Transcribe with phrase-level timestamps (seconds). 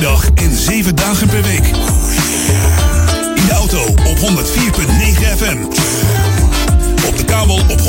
[0.00, 1.66] dag en 7 dagen per week.
[3.34, 4.22] In de auto op 104.9
[5.36, 5.56] FM.
[7.06, 7.84] Op de kabel op 103.3.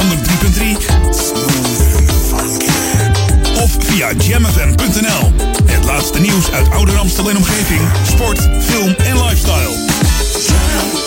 [3.61, 5.33] Of via jamfm.nl.
[5.65, 7.81] Het laatste nieuws uit Ouder Amstel en omgeving.
[8.07, 11.06] Sport, film en lifestyle.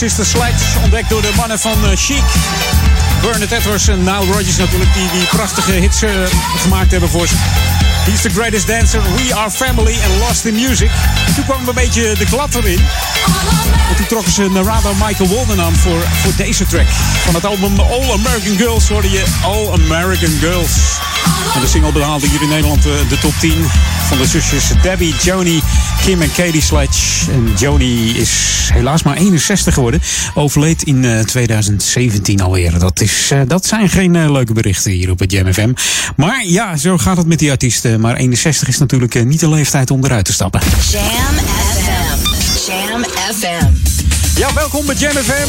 [0.00, 2.22] Sister Sledge, ontdekt door de mannen van eh, Chic.
[3.22, 6.10] Bernard Edwards en Nile Rodgers natuurlijk, die die prachtige hits eh,
[6.56, 7.34] gemaakt hebben voor ze.
[8.04, 10.90] He's the greatest dancer, We Are Family en Lost in Music.
[11.26, 12.78] En toen kwam een beetje de klap erin.
[13.90, 16.88] En toen trokken ze Narada Michael Walden aan voor, voor deze track.
[17.24, 20.98] Van het album All American Girls hoorde je All American Girls.
[21.54, 23.66] En de single behaalde hier in Nederland eh, de top 10
[24.08, 25.62] van de zusjes Debbie, Joni,
[26.04, 27.30] Kim en Katie Sledge.
[27.32, 28.30] En Joni is
[28.72, 30.00] helaas maar 61 geworden.
[30.34, 32.78] Overleed in eh, 2017 alweer.
[32.78, 35.72] Dat, is, eh, dat zijn geen eh, leuke berichten hier op het Jam FM.
[36.16, 38.00] Maar ja, zo gaat het met die artiesten.
[38.00, 40.60] Maar 61 is natuurlijk eh, niet de leeftijd om eruit te stappen.
[40.90, 42.70] Jam FM.
[42.70, 43.99] Jam FM.
[44.40, 45.48] Ja, welkom bij Jam FM.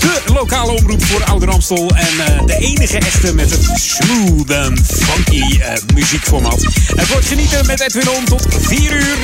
[0.00, 1.90] De lokale omroep voor Ouder Amstel.
[1.94, 6.62] En eh, de enige echte met het smooth en funky eh, muziekformat.
[6.96, 9.16] Het wordt genieten met Edwin On tot 4 uur.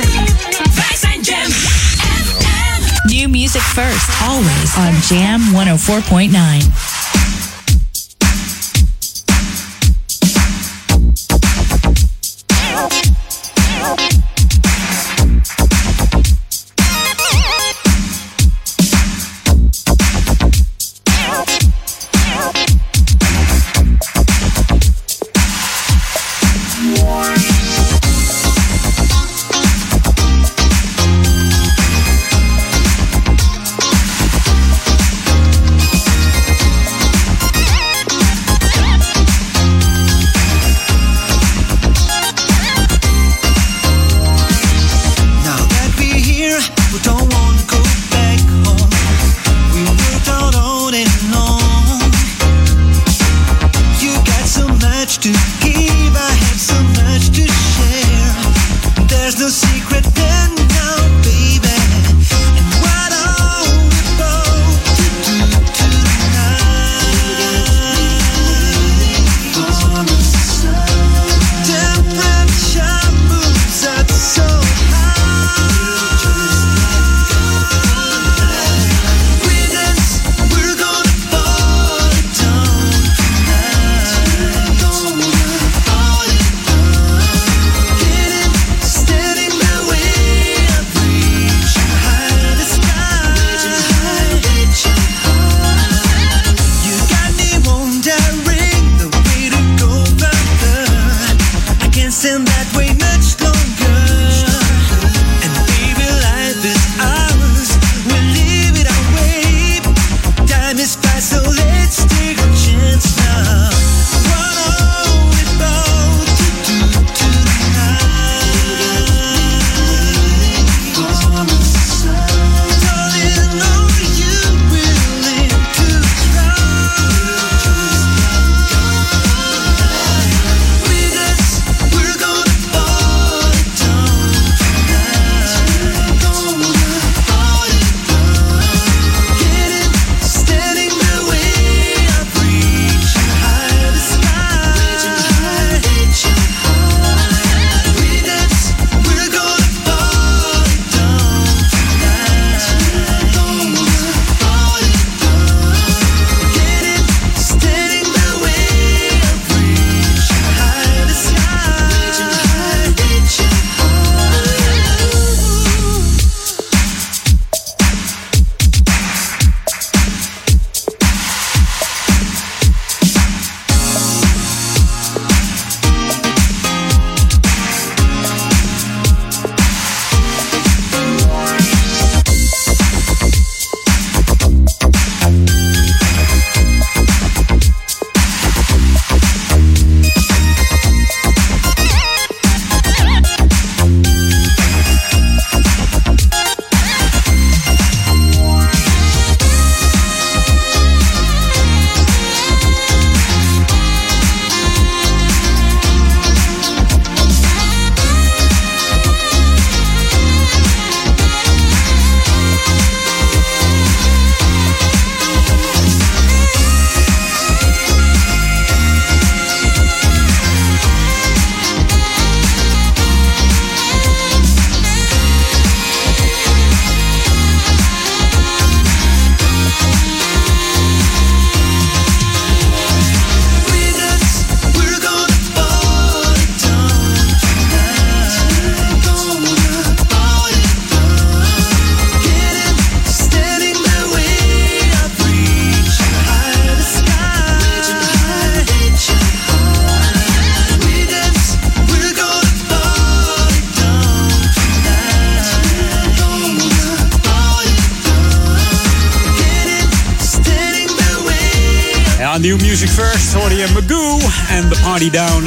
[0.75, 1.53] Wij zijn Jam
[3.03, 5.41] New music first, always on Jam
[6.63, 6.98] 104.9.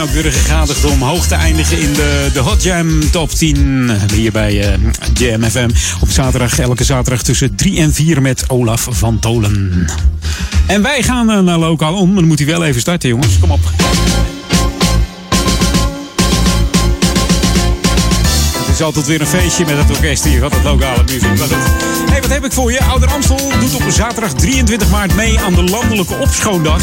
[0.01, 3.91] Ook weer gegadigd om hoog te eindigen in de, de Hot Jam Top 10.
[4.13, 4.77] Hier bij
[5.21, 5.63] uh.
[6.01, 9.87] Op zaterdag, elke zaterdag tussen 3 en 4 met Olaf van Tolen.
[10.65, 12.15] En wij gaan uh, naar lokaal om.
[12.15, 13.39] Dan moet hij wel even starten, jongens.
[13.39, 13.59] Kom op.
[18.57, 20.39] Het is altijd weer een feestje met het orkest hier.
[20.39, 21.21] Wat het lokale muziek.
[21.21, 21.49] Het...
[22.09, 22.83] Hey, wat heb ik voor je?
[22.83, 26.81] Ouder Amstel doet op zaterdag 23 maart mee aan de landelijke opschoondag.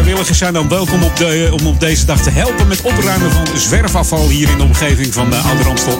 [0.00, 3.46] Vrijwilligers zijn dan welkom op de, om op deze dag te helpen met opruimen van
[3.56, 5.98] zwerfafval hier in de omgeving van de Ouder Amstel.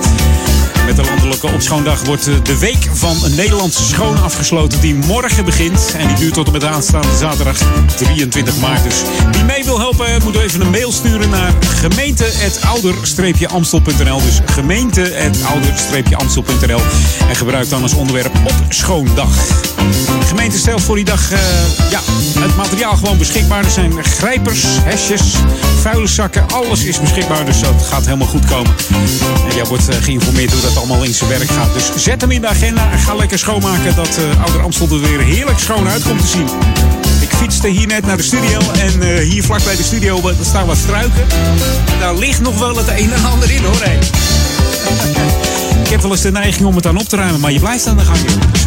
[0.86, 5.94] Met de landelijke opschoondag wordt de week van Nederlandse schoon afgesloten die morgen begint.
[5.98, 7.58] En die duurt tot en met aanstaande zaterdag
[7.96, 8.82] 23 maart.
[8.82, 9.02] Dus
[9.32, 14.20] wie mee wil helpen moet even een mail sturen naar gemeente.ouder-amstel.nl.
[14.20, 16.80] Dus gemeente.ouder-amstel.nl.
[17.28, 19.36] En gebruik dan als onderwerp opschoondag.
[20.20, 21.38] De gemeente stelt voor die dag uh,
[21.90, 22.00] ja,
[22.40, 23.64] het materiaal gewoon beschikbaar.
[23.64, 25.22] Er zijn grijpers, hesjes,
[25.80, 26.44] vuile zakken.
[26.48, 28.74] Alles is beschikbaar, dus dat gaat helemaal goed komen.
[29.48, 31.74] En jij wordt uh, geïnformeerd hoe dat allemaal in zijn werk gaat.
[31.74, 33.94] Dus zet hem in de agenda en ga lekker schoonmaken.
[33.94, 36.48] Dat uh, Ouder Amstel er weer heerlijk schoon uit komt te zien.
[37.20, 40.66] Ik fietste hier net naar de studio en uh, hier vlak bij de studio staan
[40.66, 41.26] wat struiken.
[42.00, 43.82] Daar ligt nog wel het een en ander in hoor.
[43.82, 43.98] Hey.
[45.90, 47.86] Ik heb wel eens de neiging om het aan op te ruimen, maar je blijft
[47.86, 48.18] aan de gang.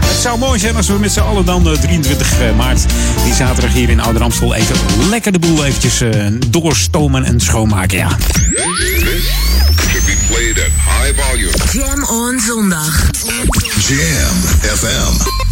[0.06, 2.86] Het zou mooi zijn als we met z'n allen dan uh, 23 maart,
[3.24, 4.76] die zaterdag hier in Ouder Amstel, even
[5.10, 7.98] lekker de boel eventjes uh, doorstomen en schoonmaken.
[7.98, 8.18] Ja.
[11.72, 13.10] Jam on zondag.
[13.88, 15.43] Jam FM.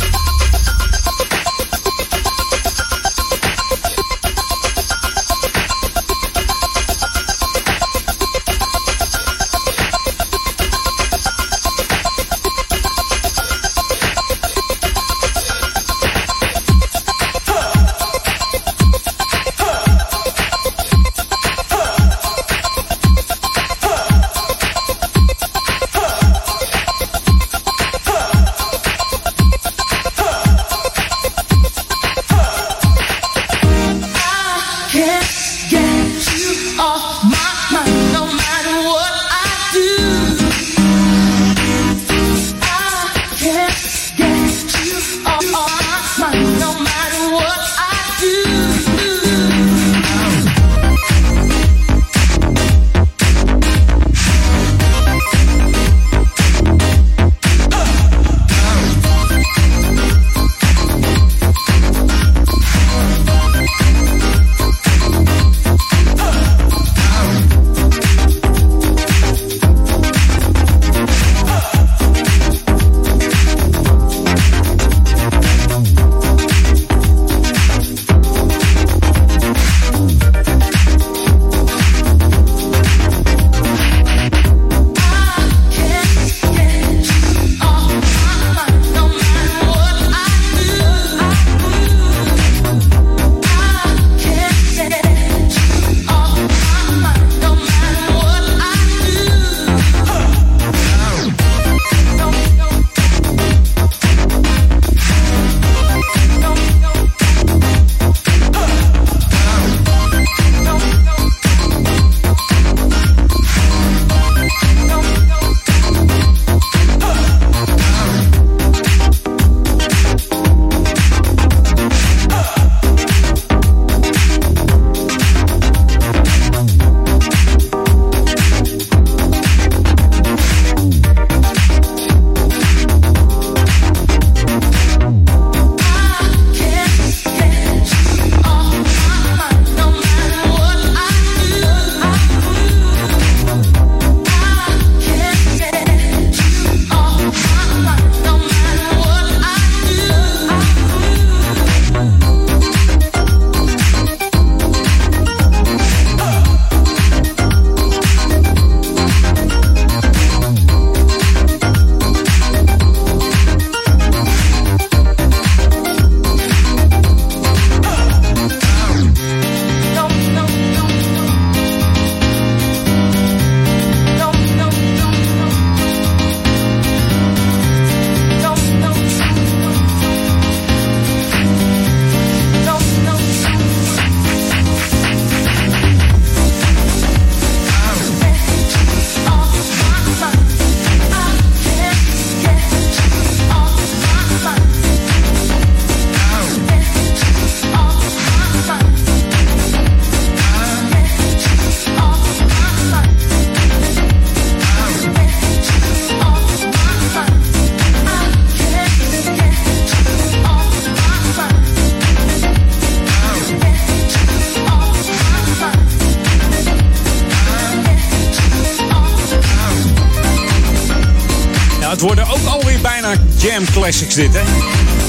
[223.91, 224.41] Hè?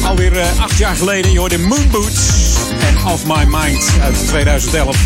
[0.06, 1.32] Alweer eh, acht jaar geleden.
[1.32, 2.28] Je hoorde Moonboots
[2.80, 4.96] en Off My Mind uit 2011.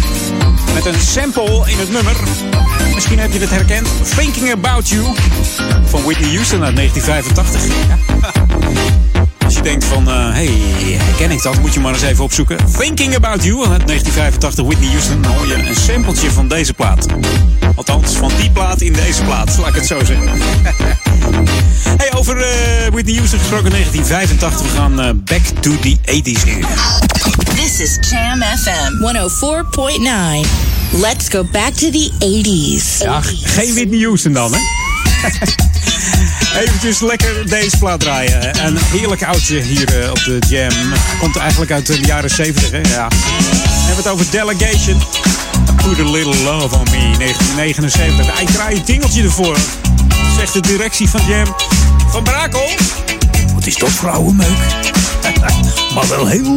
[0.75, 2.16] Met een sample in het nummer.
[2.95, 3.88] Misschien heb je het herkend.
[4.16, 5.04] Thinking About You
[5.85, 7.76] van Whitney Houston uit 1985.
[7.88, 8.30] Ja.
[9.45, 10.49] Als je denkt van, hé, hey,
[10.99, 11.61] herken ik dat?
[11.61, 12.56] Moet je maar eens even opzoeken.
[12.78, 15.23] Thinking About You uit 1985, Whitney Houston.
[15.23, 17.06] Dan hoor je een sampletje van deze plaat.
[17.75, 20.30] Althans, van die plaat in deze plaat, laat ik het zo zeggen.
[21.97, 24.61] hey, over eh, Whitney Houston gesproken 1985.
[24.61, 26.64] We gaan eh, back to the 80s nu.
[27.54, 29.04] This is Jam FM
[30.42, 30.49] 104.9.
[31.00, 32.99] Let's go back to the 80s.
[33.04, 34.59] Ja, geen Whitney Houston dan, hè?
[36.62, 38.66] Eventjes lekker deze plaat draaien.
[38.66, 40.73] Een heerlijk oudje hier eh, op de Jam.
[41.18, 42.76] Komt eigenlijk uit de jaren 70, hè?
[42.76, 43.09] Ja.
[43.09, 43.16] We
[43.87, 44.99] hebben het over Delegation.
[45.76, 48.40] Put a little love on me, 1979.
[48.40, 49.57] Ik draai een tingeltje ervoor.
[50.52, 51.54] De directie van Jam.
[52.11, 52.70] Van Brakel.
[53.54, 54.56] Wat is dat vrouwenmeuk?
[55.94, 56.54] maar wel heel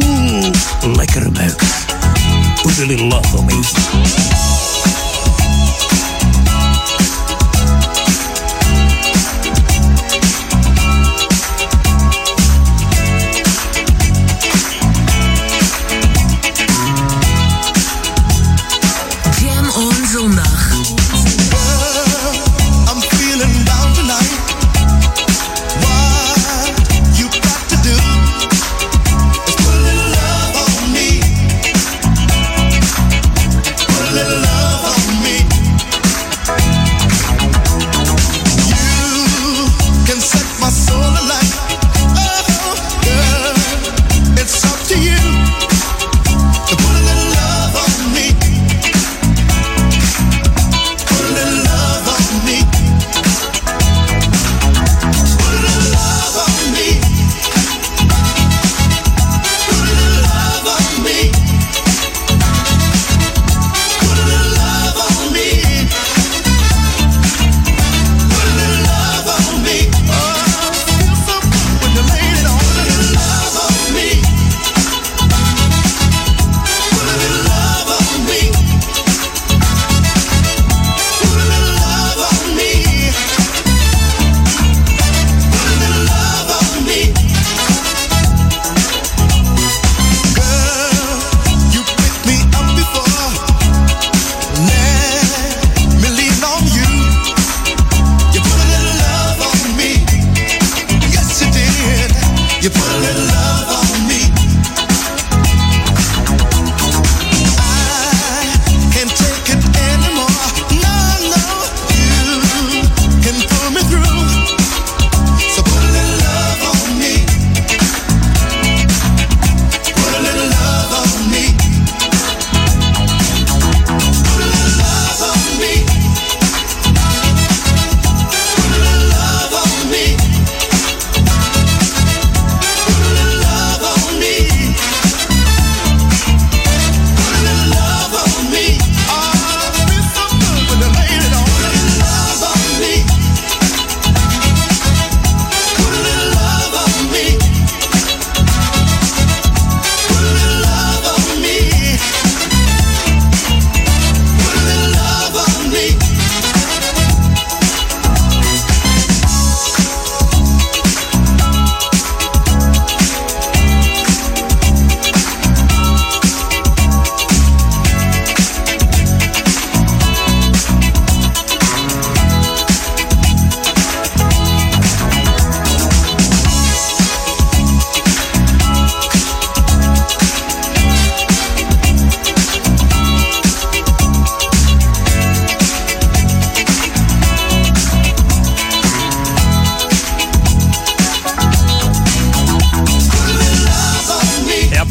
[0.94, 1.62] lekkere meuk.
[2.62, 4.49] Put a little love on me.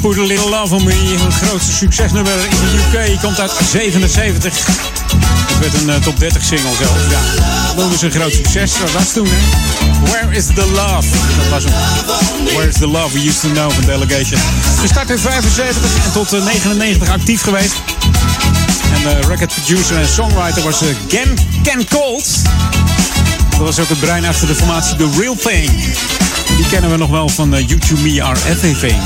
[0.09, 1.17] Put Little Love on Me.
[1.31, 3.21] Grootste succesnummer in de UK.
[3.21, 4.53] Komt uit 77.
[5.47, 7.01] Het werd een eh, top 30 single zelfs.
[7.09, 7.19] Ja,
[7.75, 8.71] dat ze een groot succes.
[8.79, 9.37] Dat was toen, hè.
[10.11, 11.07] Where is the love?
[11.37, 11.73] Dat was hem.
[12.43, 14.41] Where is the love we used to know van Delegation.
[14.79, 17.73] Gestart in 75 en tot eh, 99 actief geweest.
[18.93, 22.27] En de record producer en songwriter was eh, Ken, Ken Colt.
[23.49, 25.71] Dat was ook het brein achter de formatie The Real Thing.
[26.57, 29.01] Die kennen we nog wel van eh, YouTube Me Are Everything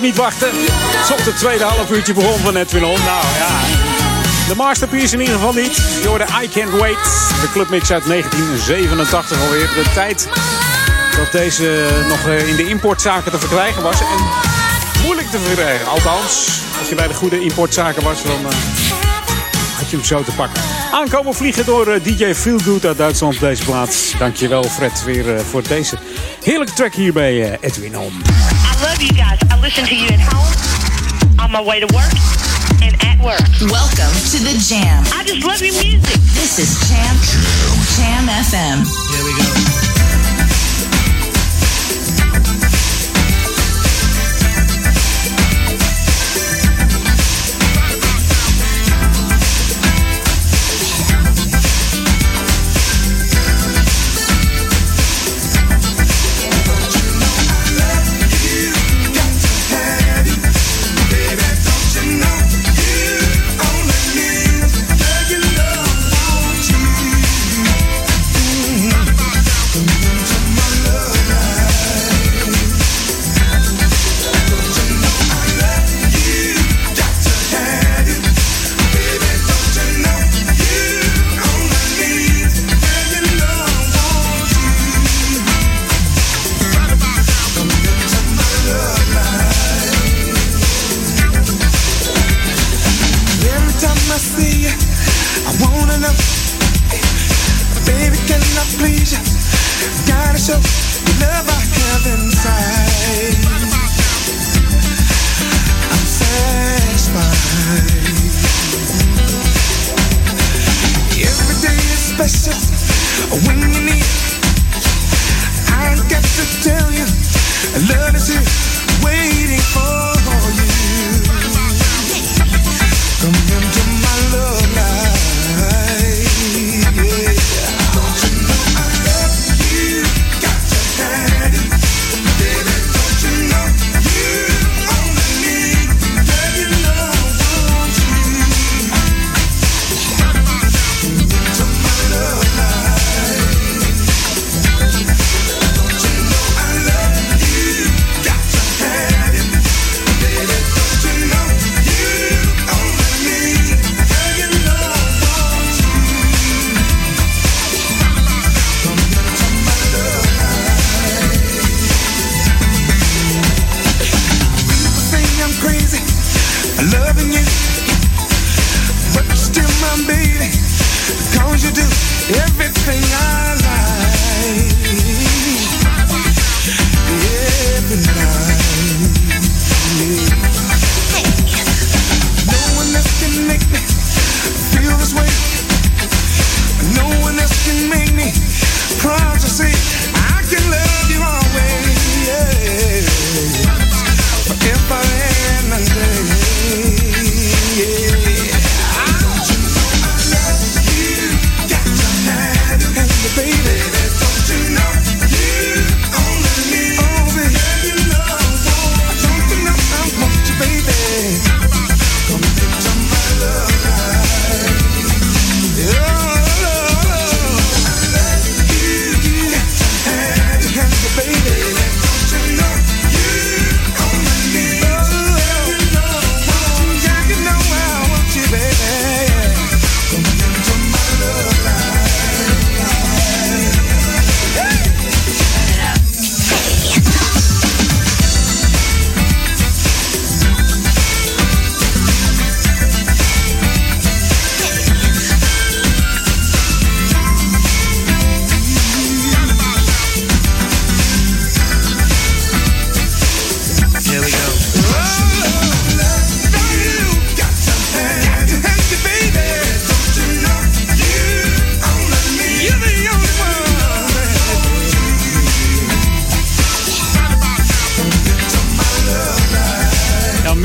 [0.00, 0.48] niet wachten?
[1.06, 2.98] Tot het tweede half uurtje begon van Edwin On.
[3.04, 3.60] Nou ja,
[4.48, 5.76] de masterpiece in ieder geval niet.
[6.02, 7.04] Je hoorde I Can't Wait.
[7.40, 9.66] De clubmix uit 1987 alweer.
[9.66, 10.28] De tijd
[11.18, 14.00] dat deze nog eh, in de importzaken te verkrijgen was.
[14.00, 14.24] En
[15.04, 15.86] moeilijk te verkrijgen.
[15.86, 18.56] Althans, als je bij de goede importzaken was, dan eh,
[19.76, 20.62] had je hem zo te pakken.
[20.92, 24.12] Aankomen vliegen door eh, DJ Feelgood uit Duitsland op deze plaats.
[24.18, 25.96] Dankjewel Fred weer voor deze
[26.42, 28.22] heerlijke track hier bij Edwin On.
[28.78, 29.38] I love you guys.
[29.50, 32.14] I listen to you at home, on my way to work,
[32.80, 33.42] and at work.
[33.60, 35.02] Welcome to the Jam.
[35.12, 36.14] I just love your music.
[36.38, 37.16] This is Jam
[37.98, 38.86] Jam FM.
[39.10, 39.57] Here we go.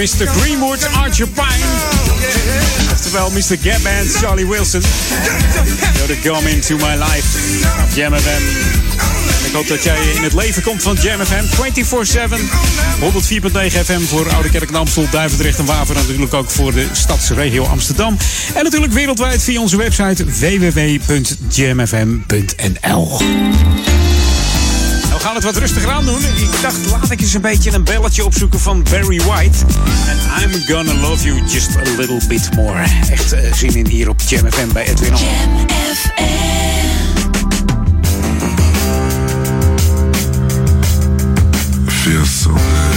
[0.03, 0.27] Mr.
[0.27, 1.63] Greenwood, Archer Pine.
[2.91, 3.57] Oftewel Mr.
[3.61, 4.81] Gap Band, Charlie Wilson.
[5.95, 7.25] You're the come into my life.
[7.95, 8.41] Jam FM.
[9.45, 11.43] Ik hoop dat jij in het leven komt van Jam FM.
[11.43, 12.39] 24-7.
[12.99, 15.95] 104.9 FM voor Oude Kerk en Duivendrecht en Waver.
[15.95, 18.17] En natuurlijk ook voor de stadsregio Amsterdam.
[18.53, 21.33] En natuurlijk wereldwijd via onze website www.jamfm.nl.
[25.23, 26.23] Gaan het wat rustiger aan doen.
[26.23, 29.57] Ik dacht, laat ik eens een beetje een belletje opzoeken van Barry White.
[30.07, 32.85] En I'm gonna love you just a little bit more.
[33.09, 35.19] Echt eh, zin in hier op Jam FM bij Edwin On.
[42.25, 42.92] so good.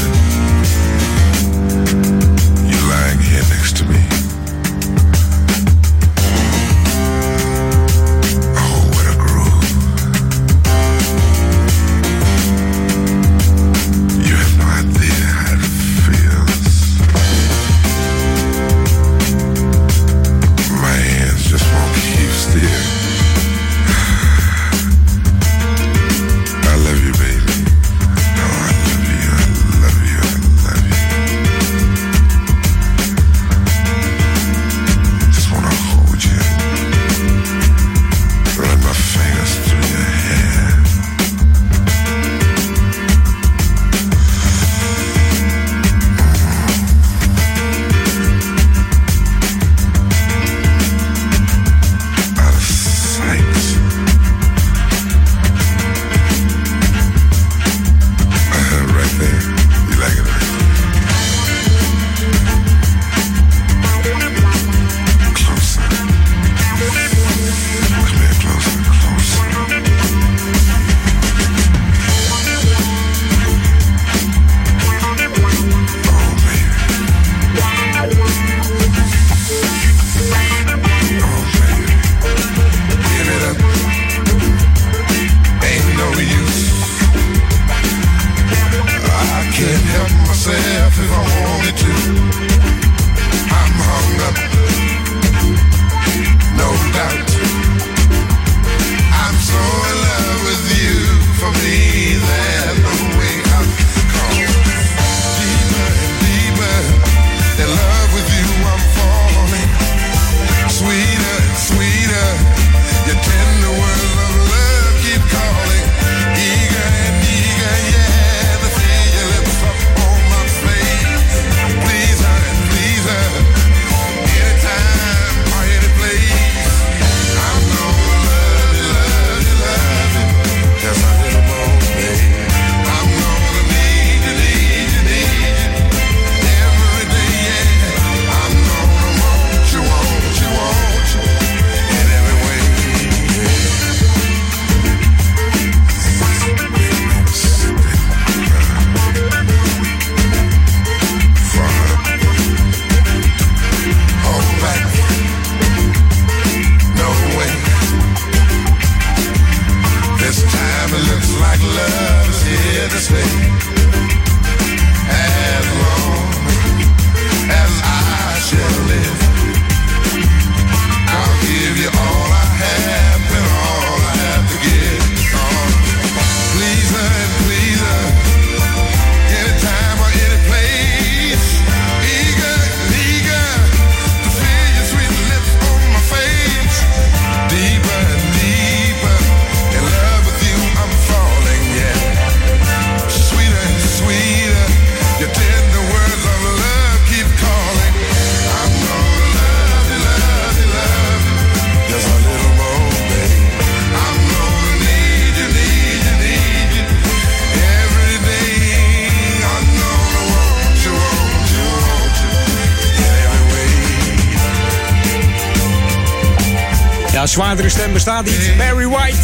[217.36, 218.52] Zwaardere stem bestaat niet.
[218.58, 219.16] Barry White.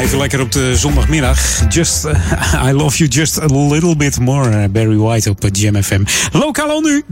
[0.00, 1.38] Even lekker op de zondagmiddag.
[1.68, 4.50] Just, eh, I love you just a little bit more.
[4.62, 6.02] eh, Barry White op eh, Jam FM.
[6.32, 7.04] Lokaal al nu.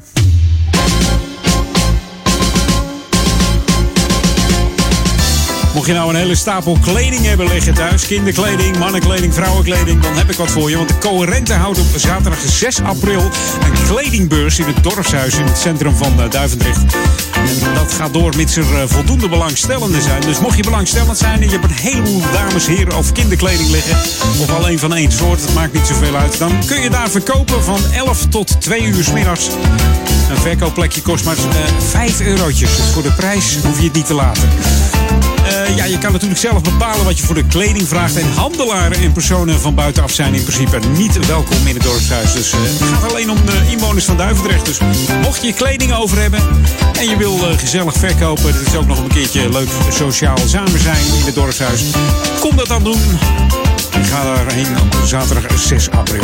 [5.81, 10.31] Mocht je nou een hele stapel kleding hebben liggen thuis, kinderkleding, mannenkleding, vrouwenkleding, dan heb
[10.31, 10.77] ik wat voor je.
[10.77, 13.21] Want de Coherente houdt op zaterdag 6 april
[13.61, 16.95] een kledingbeurs in het dorpshuis in het centrum van eh, Duivendrecht.
[17.35, 20.21] En dat gaat door mits er eh, voldoende belangstellenden zijn.
[20.21, 23.97] Dus mocht je belangstellend zijn en je hebt een heleboel dames, heren of kinderkleding liggen,
[24.41, 27.65] of alleen van één soort, het maakt niet zoveel uit, dan kun je daar verkopen
[27.65, 29.49] van 11 tot 2 uur 's middags.
[30.31, 31.43] Een verkoopplekje kost maar eh
[31.89, 32.77] 5 eurotjes.
[32.77, 34.49] Dus voor de prijs hoef je het niet te laten.
[35.47, 38.17] Eh, ja, je kan natuurlijk zelf bepalen wat je voor de kleding vraagt.
[38.17, 42.33] En handelaren en personen van buitenaf zijn in principe niet welkom in het dorpshuis.
[42.33, 44.67] Dus eh, het gaat alleen om de inwoners van Duivendrecht.
[44.67, 44.79] Dus
[45.23, 46.41] mocht je kleding over hebben
[46.99, 48.47] en je wil eh, gezellig verkopen...
[48.47, 51.83] het is ook nog een keertje leuk sociaal samen zijn in het dorpshuis.
[52.41, 53.01] Kom dat dan doen.
[54.03, 56.23] ga daarheen op zaterdag 6 april.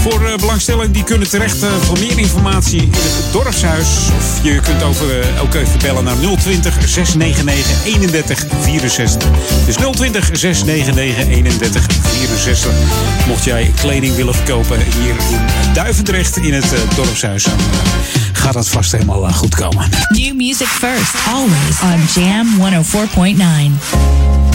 [0.00, 0.22] Voor
[0.68, 3.86] uh, die kunnen terecht uh, voor meer informatie in het dorpshuis.
[4.16, 9.28] Of je kunt over, uh, ook even bellen naar 020 699 31 64.
[9.66, 12.72] Dus 020 699 31 64.
[13.26, 17.54] Mocht jij kleding willen verkopen hier in Duivendrecht in het dorpshuis, dan
[18.32, 19.88] gaat dat vast helemaal goed komen.
[20.08, 24.49] New music first, always on Jam 104.9.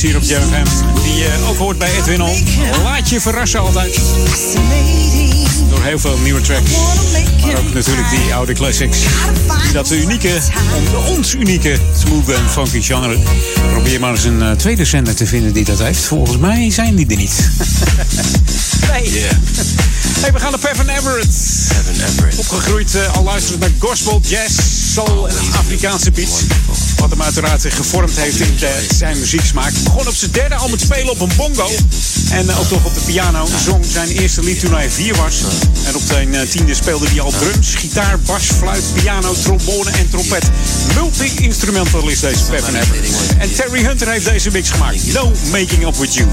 [0.00, 1.02] hier op Jam FM.
[1.02, 2.44] Die je ook hoort bij Edwin On.
[2.82, 4.00] Laat je verrassen altijd.
[5.68, 6.70] Door heel veel nieuwe tracks.
[7.46, 8.98] Maar ook natuurlijk die oude classics.
[9.62, 10.38] Die dat unieke,
[11.08, 13.18] ons unieke smooth en funky genre.
[13.70, 16.00] Probeer maar eens een eh, tweede zender te vinden die dat heeft.
[16.00, 17.48] Volgens mij zijn die er niet.
[18.92, 19.24] nee.
[20.20, 21.34] Hey, we gaan naar Pevin Everett.
[22.36, 24.58] Opgegroeid eh, al luisterend naar gospel, jazz,
[24.92, 26.40] soul en Afrikaanse beats.
[27.00, 28.58] Wat hem uiteraard gevormd heeft in
[28.96, 29.72] zijn muzieksmaak.
[29.84, 31.70] Begon op zijn derde al met spelen op een bongo.
[32.30, 33.46] En ook nog op de piano.
[33.64, 35.34] Zong zijn eerste lied toen hij vier was.
[35.86, 40.10] En op zijn eh, tiende speelde hij al drums, gitaar, bas, fluit, piano, trombone en
[40.10, 40.50] trompet.
[40.94, 43.36] Multi-instrumental is deze Pevin Everett.
[43.38, 45.12] En Terry Hunter heeft deze mix gemaakt.
[45.12, 46.28] No Making Up With You.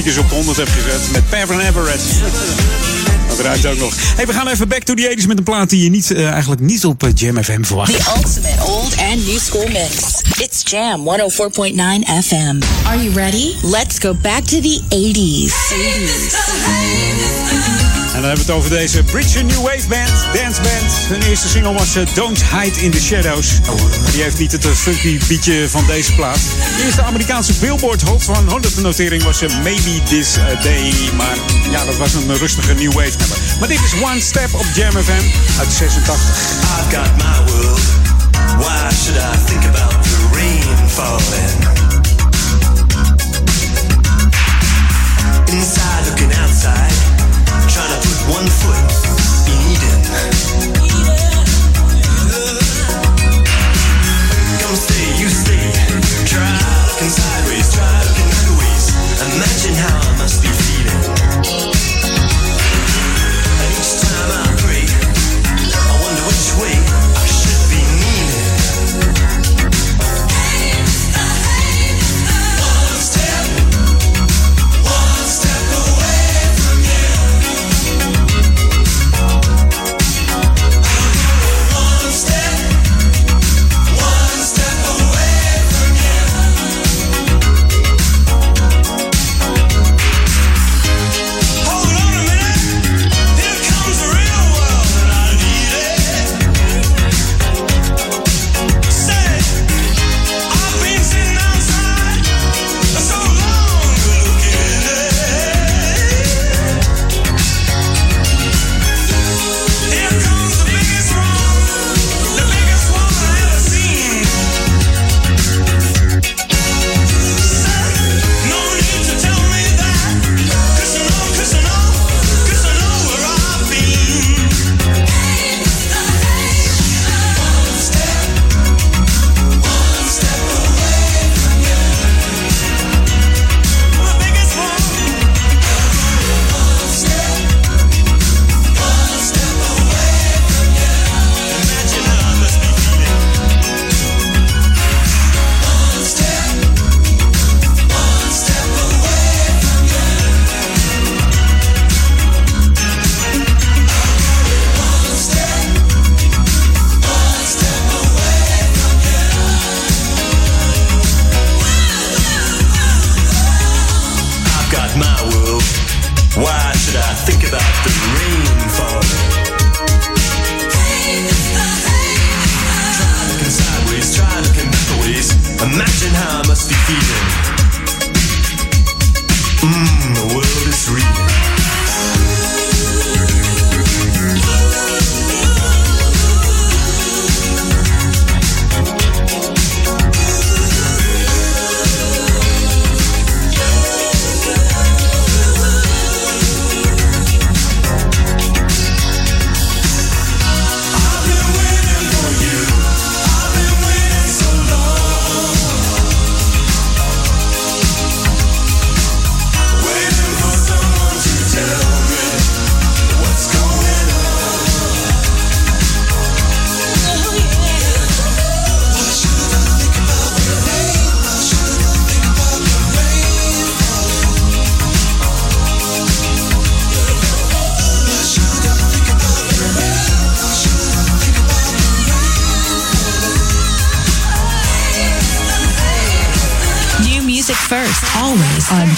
[0.00, 2.02] speakers op 100 heb gezet met Pavin Everett.
[3.28, 3.94] Dat ruikt ook nog.
[4.16, 6.30] Hey, we gaan even back to the 80s met een plaat die je niet, eh,
[6.30, 7.92] eigenlijk niet op eh, Jam FM verwacht.
[7.92, 10.22] The ultimate old and new school mix.
[10.38, 12.58] It's Jam 104.9 FM.
[12.86, 13.54] Are you ready?
[13.62, 15.52] Let's go back to the 80s.
[17.92, 18.03] 80s.
[18.14, 20.92] En dan hebben we het over deze Bridge New Wave Band, dance band.
[21.08, 23.60] Hun eerste single was eh, Don't Hide in the Shadows.
[24.12, 26.38] Die heeft niet het eh, funky beatje van deze plaat.
[26.76, 30.92] De eerste Amerikaanse Billboard Hot 100 notering was eh, Maybe This Day.
[31.16, 31.36] Maar
[31.70, 33.38] ja, dat was een rustige New Wave nummer.
[33.58, 36.04] Maar dit is One Step op Jam FM uit 86.
[36.06, 37.80] I've got my world.
[38.58, 41.82] Why should I think about the rain falling?
[45.46, 46.93] Inside looking outside
[48.44, 50.00] in Eden.
[54.60, 55.72] Come stay, you stay.
[56.26, 56.50] Try
[56.88, 58.24] looking sideways, try looking.
[59.34, 61.93] Imagine how I must be feeling.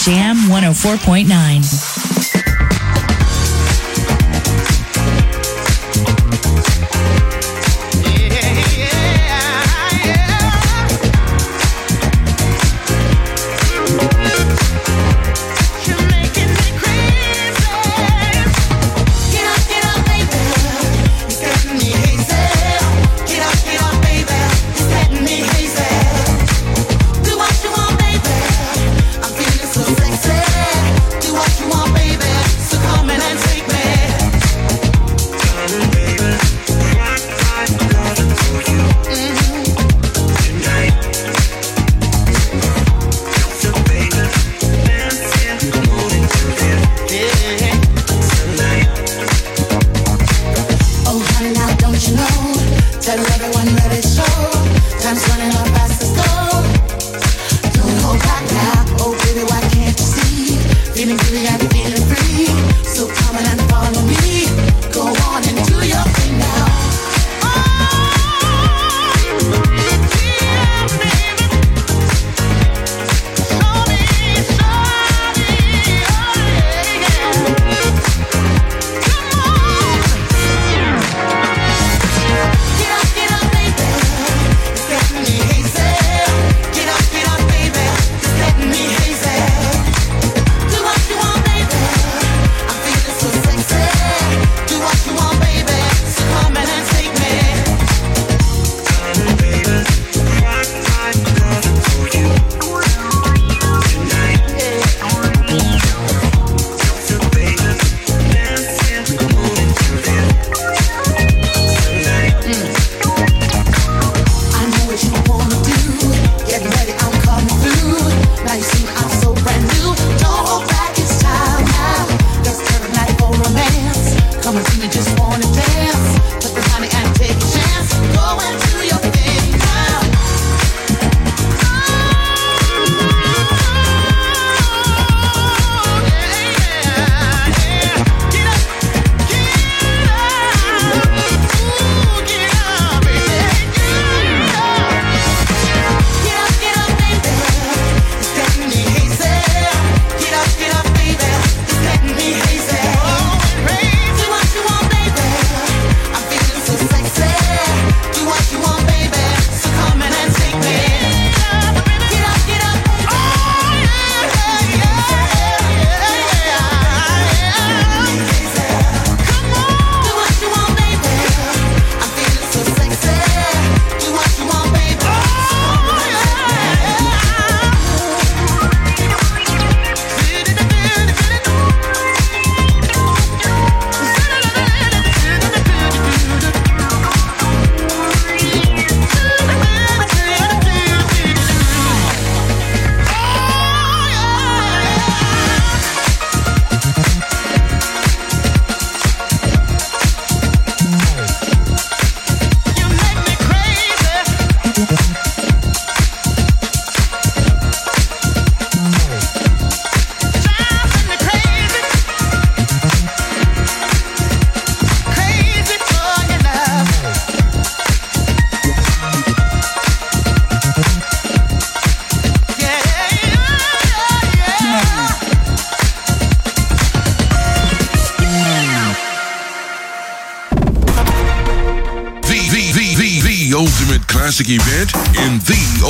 [0.07, 1.96] Jam 104.9.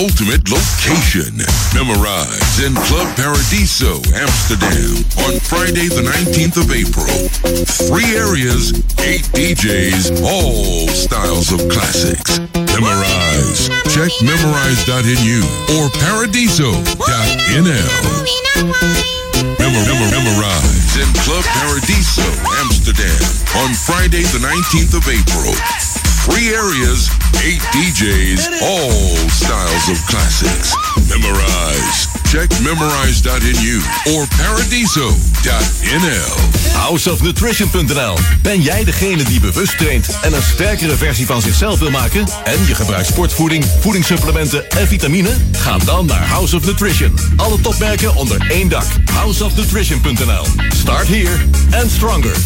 [0.07, 1.35] ultimate location.
[1.75, 7.11] Memorize in Club Paradiso, Amsterdam on Friday the 19th of April.
[7.91, 8.71] Three areas,
[9.03, 12.39] eight DJs, all styles of classics.
[12.55, 13.67] Memorize.
[13.91, 15.43] Check memorize.nu
[15.75, 16.87] or paradiso.nl.
[19.59, 22.23] Memor- memor- memorize in Club Paradiso,
[22.63, 23.19] Amsterdam
[23.59, 25.86] on Friday the 19th of April.
[26.29, 27.09] Three areas,
[27.45, 30.75] eight DJs, all styles of classics.
[31.09, 32.09] Memorize.
[32.25, 33.81] Check memorize.nu
[34.13, 35.17] or paradiso.nl.
[36.73, 38.19] Houseofnutrition.nl.
[38.43, 42.27] Ben jij degene die bewust traint en een sterkere versie van zichzelf wil maken?
[42.45, 45.31] En je gebruikt sportvoeding, voedingssupplementen en vitamine?
[45.53, 47.19] Ga dan naar House of Nutrition.
[47.37, 48.87] Alle topmerken onder één dak.
[49.13, 50.47] Houseofnutrition.nl.
[50.69, 51.37] Start here
[51.81, 52.37] and stronger.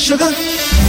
[0.00, 0.32] sugar.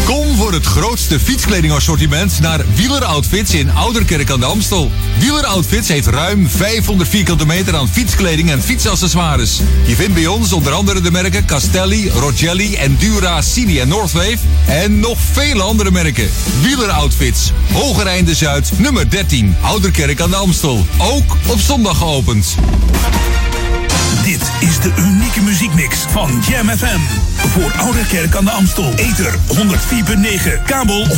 [0.06, 4.92] Kom voor het grootste fietskledingassortiment naar Wieler Outfits in Ouderkerk aan de Amstel.
[5.20, 9.60] Wieler Outfits heeft ruim 500 vierkante meter aan fietskleding en fietsaccessoires.
[9.86, 14.38] Je vindt bij ons onder andere de merken Castelli, Rogelli, Endura, Cini en Northwave.
[14.66, 16.30] En nog vele andere merken.
[16.62, 20.86] Wieler Outfits, Hogereinde Zuid, nummer 13, Ouderkerk aan de Amstel.
[20.98, 22.56] Ook op zondag geopend.
[24.24, 27.00] Dit is de unieke muziekmix van Jam FM.
[27.48, 28.94] Voor Ouderkerk aan de Amstel.
[28.96, 31.14] Ether 104.9, kabel 103.3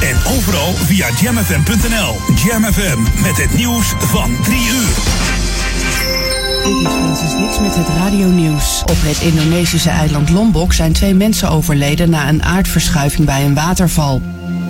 [0.00, 2.20] en overal via jamfm.nl.
[2.44, 5.23] Jam FM met het nieuws van 3 uur.
[6.64, 8.82] Dit is Niks met het radionieuws.
[8.82, 14.22] Op het Indonesische eiland Lombok zijn twee mensen overleden na een aardverschuiving bij een waterval.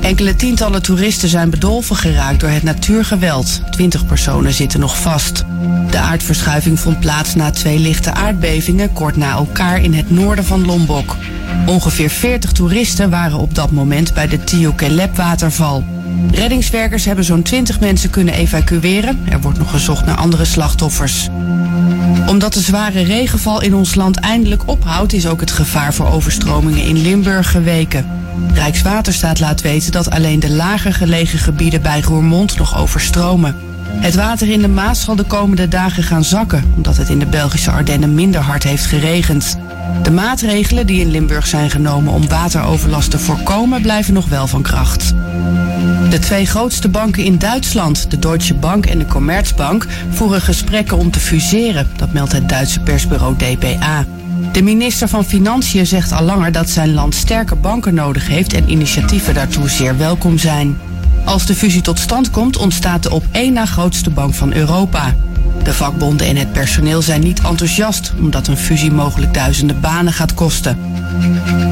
[0.05, 3.61] Enkele tientallen toeristen zijn bedolven geraakt door het natuurgeweld.
[3.71, 5.45] Twintig personen zitten nog vast.
[5.91, 10.67] De aardverschuiving vond plaats na twee lichte aardbevingen kort na elkaar in het noorden van
[10.67, 11.17] Lombok.
[11.67, 15.85] Ongeveer 40 toeristen waren op dat moment bij de Tiokelep waterval.
[16.31, 19.21] Reddingswerkers hebben zo'n 20 mensen kunnen evacueren.
[19.29, 21.29] Er wordt nog gezocht naar andere slachtoffers.
[22.27, 26.85] Omdat de zware regenval in ons land eindelijk ophoudt, is ook het gevaar voor overstromingen
[26.85, 28.07] in Limburg geweken.
[28.55, 33.57] Rijkswaterstaat laat weten dat alleen de lager gelegen gebieden bij Roermond nog overstromen.
[33.97, 37.27] Het water in de Maas zal de komende dagen gaan zakken, omdat het in de
[37.27, 39.59] Belgische Ardennen minder hard heeft geregend.
[40.03, 44.63] De maatregelen die in Limburg zijn genomen om wateroverlast te voorkomen, blijven nog wel van
[44.63, 45.15] kracht.
[46.11, 51.11] De twee grootste banken in Duitsland, de Deutsche Bank en de Commerzbank, voeren gesprekken om
[51.11, 51.89] te fuseren.
[51.97, 54.05] Dat meldt het Duitse persbureau DPA.
[54.53, 58.71] De minister van Financiën zegt al langer dat zijn land sterke banken nodig heeft en
[58.71, 60.79] initiatieven daartoe zeer welkom zijn.
[61.25, 65.15] Als de fusie tot stand komt, ontstaat de op één na grootste bank van Europa.
[65.63, 70.35] De vakbonden en het personeel zijn niet enthousiast, omdat een fusie mogelijk duizenden banen gaat
[70.35, 70.79] kosten.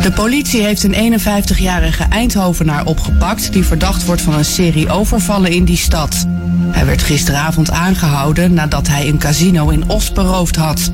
[0.02, 5.64] De politie heeft een 51-jarige Eindhovenaar opgepakt die verdacht wordt van een serie overvallen in
[5.64, 6.26] die stad.
[6.64, 10.90] Hij werd gisteravond aangehouden nadat hij een casino in Os beroofd had.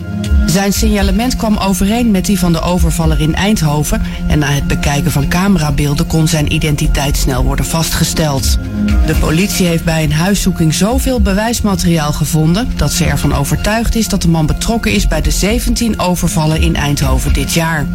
[0.47, 5.11] Zijn signalement kwam overeen met die van de overvaller in Eindhoven en na het bekijken
[5.11, 8.59] van camerabeelden kon zijn identiteit snel worden vastgesteld.
[9.07, 14.23] De politie heeft bij een huiszoeking zoveel bewijsmateriaal gevonden dat ze ervan overtuigd is dat
[14.23, 17.87] de man betrokken is bij de 17 overvallen in Eindhoven dit jaar.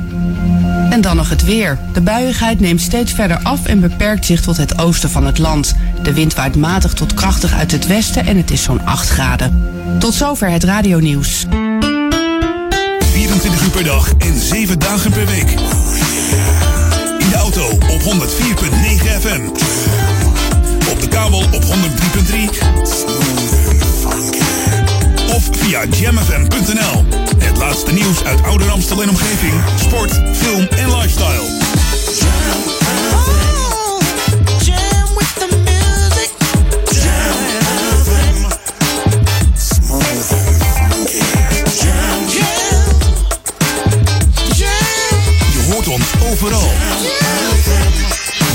[0.90, 1.78] En dan nog het weer.
[1.94, 5.76] De buiigheid neemt steeds verder af en beperkt zich tot het oosten van het land.
[6.04, 9.72] De wind waait matig tot krachtig uit het westen en het is zo'n 8 graden.
[10.00, 11.46] Tot zover het radionieuws.
[13.12, 15.50] 24 uur per dag en 7 dagen per week.
[17.20, 18.08] In de auto op 104.9
[19.22, 19.42] FM.
[20.92, 21.70] Op de kabel op 103.3.
[25.36, 27.06] Of via jamfm.nl.
[27.38, 29.54] Het laatste nieuws uit Ouder Amstel en omgeving.
[29.80, 31.63] Sport, film en lifestyle.
[46.34, 46.72] overal.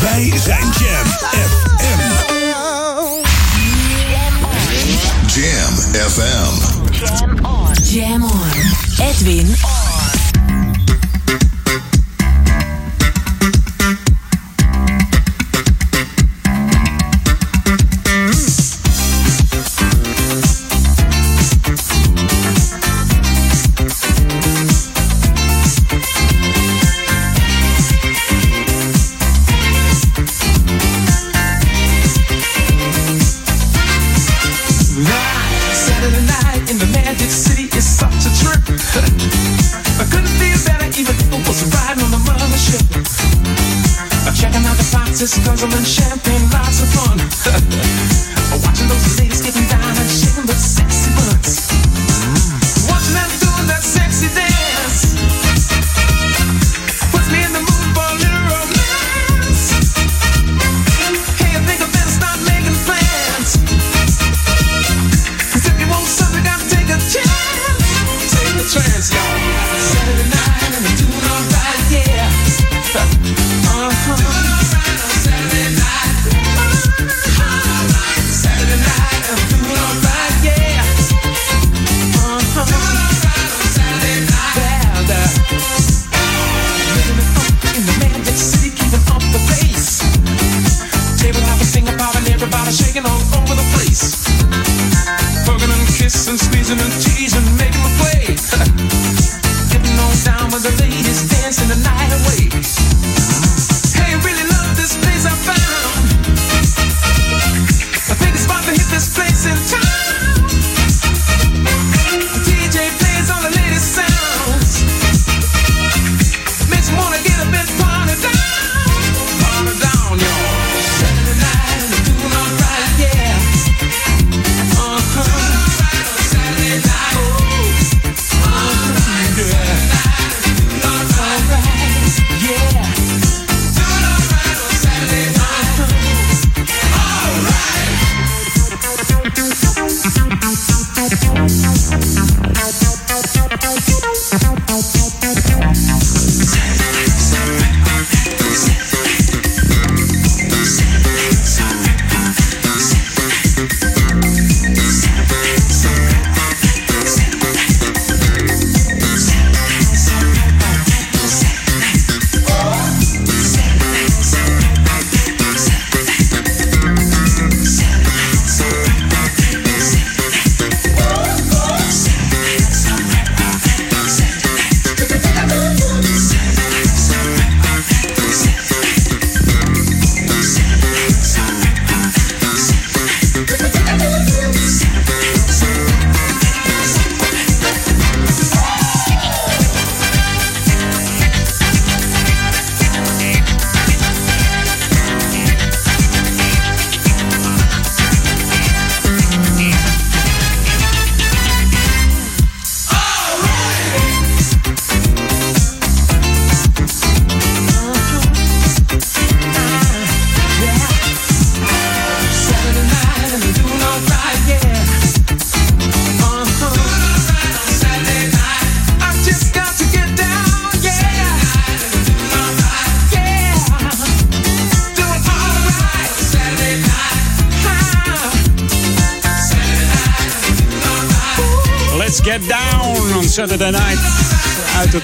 [0.01, 2.01] Wij zijn Jam FM.
[5.27, 5.75] Jam
[6.11, 6.55] FM.
[6.93, 7.75] Jam on.
[7.83, 9.07] Jam on.
[9.07, 9.57] Edwin.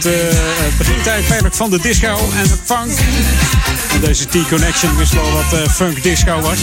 [0.05, 2.93] Het eh, begintijdperk van de disco en de funk.
[4.01, 6.59] Deze T-Connection wist wel wat eh, funk disco was.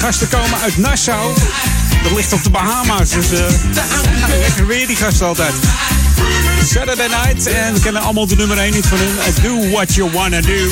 [0.00, 1.34] Gasten komen uit Nassau.
[2.02, 3.10] Dat ligt op de Bahama's.
[3.10, 3.46] Dus eh,
[4.40, 5.52] lekker weer die gasten altijd.
[6.66, 7.46] Saturday night.
[7.46, 9.18] En we kennen allemaal de nummer 1 niet van hun.
[9.18, 10.66] Eh, Do what you wanna do.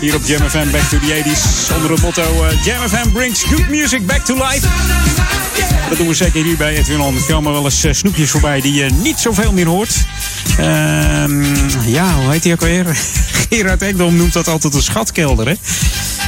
[0.00, 1.74] Hier op Jam FM Back to the 80s.
[1.74, 4.66] Onder het motto eh, Jam FM brings good music back to life.
[5.88, 7.14] Dat doen we zeker hier bij Edwin On.
[7.14, 10.04] Er komen wel eens eh, snoepjes voorbij die je niet zoveel meer hoort.
[10.60, 11.42] Ehm,
[11.86, 12.86] ja, hoe heet hij ook alweer?
[13.50, 15.54] Gerard Ekdom noemt dat altijd een schatkelder, hè?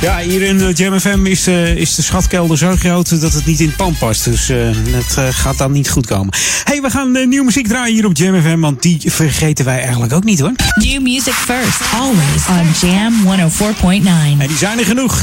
[0.01, 3.45] Ja, hier in eh, Jam FM is, eh, is de schatkelder zo groot dat het
[3.45, 4.25] niet in het pand past.
[4.25, 4.59] Dus eh
[4.91, 6.35] het gaat dan niet goed komen.
[6.65, 10.13] hey, we gaan nieuwe muziek draaien hier op Jam FM, want die vergeten wij eigenlijk
[10.13, 10.53] ook niet, hoor.
[10.75, 14.41] New music first, always on Jam 104.9.
[14.41, 15.23] En die zijn er genoeg.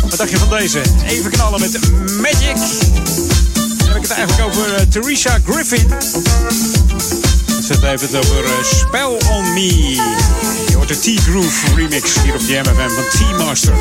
[0.00, 0.80] Wat dacht je van deze?
[1.06, 1.78] Even knallen met
[2.20, 2.56] Magic.
[3.78, 6.75] Dan heb ik het eigenlijk over Teresa Griffin.
[7.66, 9.94] Zet even het over eh, Spell on Me.
[10.68, 13.74] Je hoort de T-Groove remix hier op Jam FM van T-Master.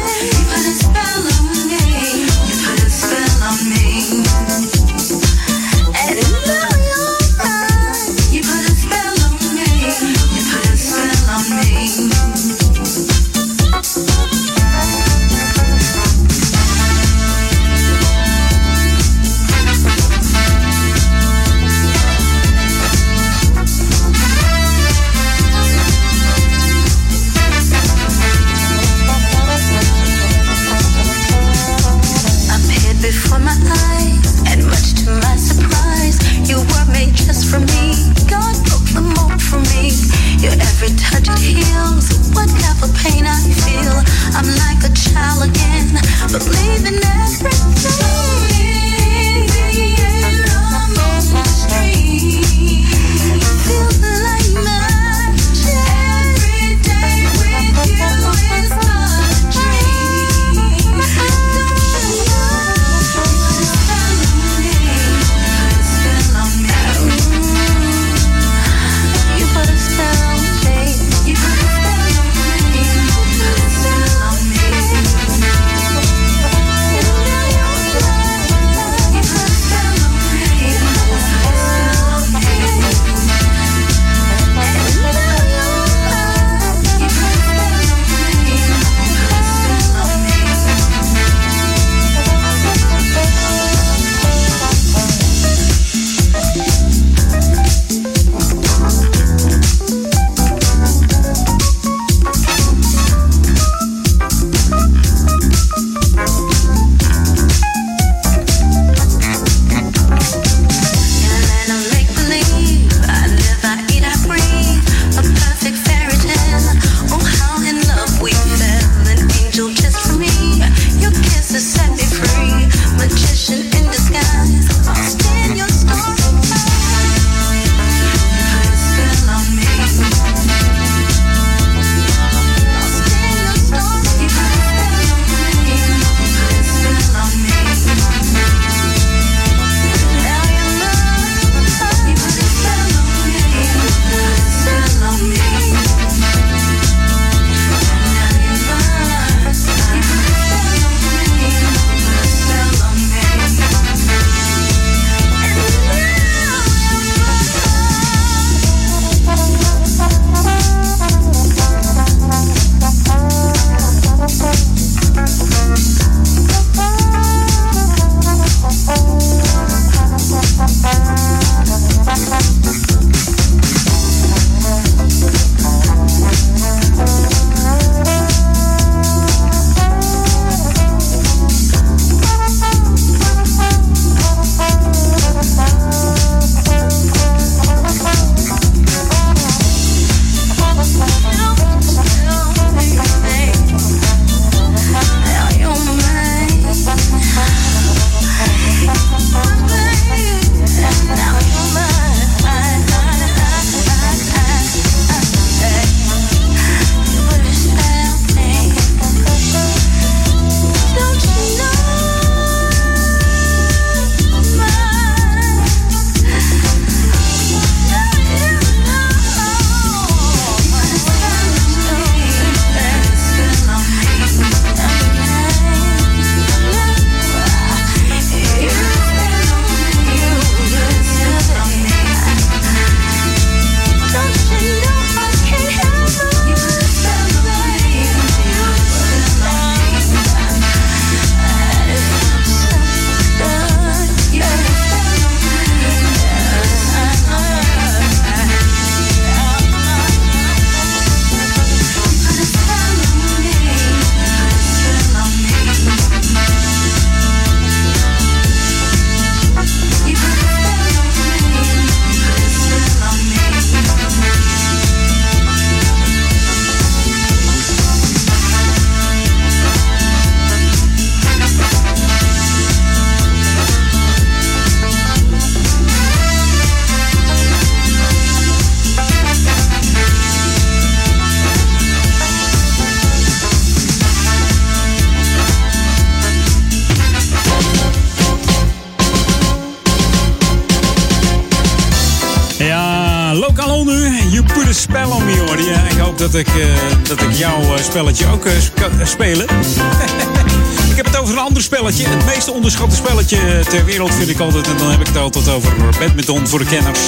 [297.96, 299.46] Spelletje ook eh, eh, spelen.
[300.92, 302.08] ik heb het over een ander spelletje.
[302.08, 304.68] Het meest onderschatte spelletje ter wereld vind ik altijd.
[304.68, 307.00] En dan heb ik het altijd over badminton voor de kenners.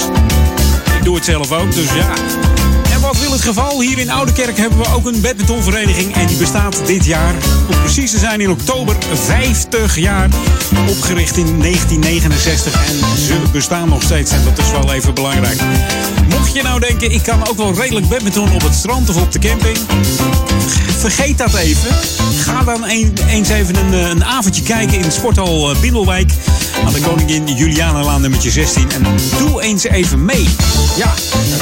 [0.98, 2.12] Ik doe het zelf ook, dus ja.
[3.28, 3.80] Wil het geval?
[3.80, 6.14] Hier in Oudekerk hebben we ook een badmintonvereniging.
[6.14, 7.34] En die bestaat dit jaar,
[7.68, 10.28] om precies te zijn in oktober, 50 jaar.
[10.88, 14.30] Opgericht in 1969 en ze bestaan nog steeds.
[14.30, 15.60] En dat is wel even belangrijk.
[16.28, 19.32] Mocht je nou denken, ik kan ook wel redelijk badminton op het strand of op
[19.32, 19.78] de camping.
[20.98, 21.90] Vergeet dat even.
[22.40, 26.32] Ga dan een- eens even een, eh, een avondje kijken in sporthal eh, Bindelwijk.
[26.92, 28.90] De Koningin Julianalaan nummertje 16.
[28.90, 29.02] En
[29.38, 30.48] doe eens even mee.
[30.96, 31.14] Ja,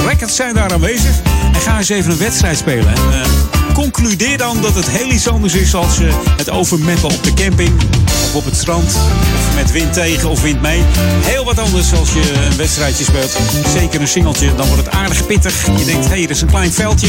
[0.07, 1.15] records zijn daar aanwezig.
[1.53, 2.89] En ga eens even een wedstrijd spelen.
[2.89, 7.23] En, eh, concludeer dan dat het heel iets anders is als je het overmeppen op
[7.23, 7.81] de camping.
[8.07, 8.95] Of op het strand.
[9.35, 10.83] Of met wind tegen of wind mee.
[11.21, 13.37] Heel wat anders als je een wedstrijdje speelt.
[13.73, 14.55] Zeker een singeltje.
[14.55, 15.67] Dan wordt het aardig pittig.
[15.79, 17.09] Je denkt, hé, hey, is een klein veldje.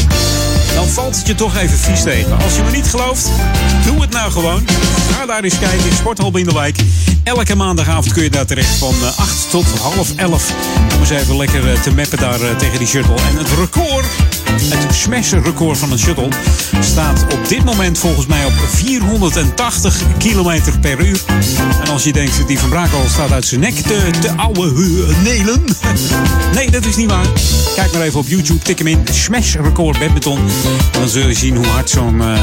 [0.74, 2.42] Dan valt het je toch even vies tegen.
[2.42, 3.28] Als je me niet gelooft,
[3.86, 4.66] doe het nou gewoon.
[5.12, 6.76] Ga daar eens kijken in Sporthal Bindelwijk.
[7.22, 10.52] Elke maandagavond kun je daar terecht van eh, 8 tot half 11.
[10.94, 13.14] Om eens even lekker eh, te mappen daar eh, tegen die shuttle.
[13.14, 14.06] En het record,
[14.56, 16.28] het smash-record van een shuttle,
[16.80, 21.20] staat op dit moment volgens mij op 480 kilometer per uur.
[21.84, 24.72] En als je denkt, die van Brakel staat uit zijn nek te, te ouwe
[25.22, 25.64] nelen.
[26.54, 27.26] nee, dat is niet waar.
[27.74, 29.06] Kijk maar even op YouTube, tik hem in.
[29.12, 30.38] Smash record badminton.
[30.92, 32.42] En dan zul je zien hoe hard zo'n eh,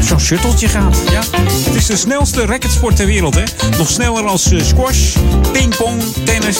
[0.00, 0.98] zo'n shutteltje gaat.
[1.10, 1.22] Ja?
[1.64, 3.34] Het is de snelste racketsport ter wereld.
[3.34, 3.42] Hè?
[3.78, 5.16] Nog sneller als eh, squash,
[5.52, 6.58] pingpong, tennis.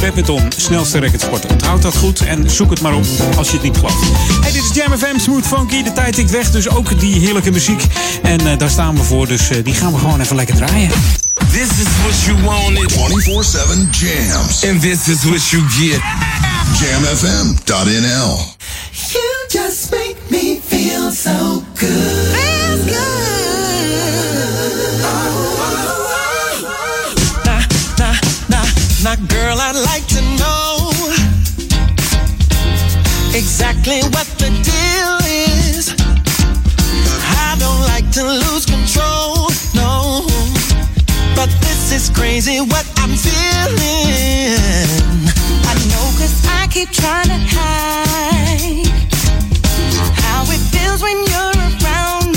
[0.00, 1.46] Badminton, snelste racketsport.
[1.46, 3.04] Onthoud dat goed en zoek het maar op
[3.36, 3.96] als je het niet gelooft.
[4.40, 5.82] Hey, dit is Jam FM, Smooth Funky.
[5.82, 7.82] De tijd tikt weg, dus ook die heerlijke muziek.
[8.22, 10.90] En eh, daar staan we voor, dus eh, die gaan we gewoon even lekker draaien.
[11.52, 12.92] This is what you wanted.
[12.92, 14.64] 24-7 jams.
[14.64, 16.00] And this is what you get.
[16.80, 18.56] Jamfm.nl.
[19.12, 22.36] You just make me feel so good.
[22.36, 23.37] Feels good.
[29.04, 30.90] Now, girl, I'd like to know
[33.32, 35.94] exactly what the deal is.
[37.44, 40.26] I don't like to lose control, no.
[41.36, 44.58] But this is crazy what I'm feeling.
[45.68, 48.86] I know cause I keep trying to hide
[50.24, 51.54] how it feels when you're
[51.84, 52.27] around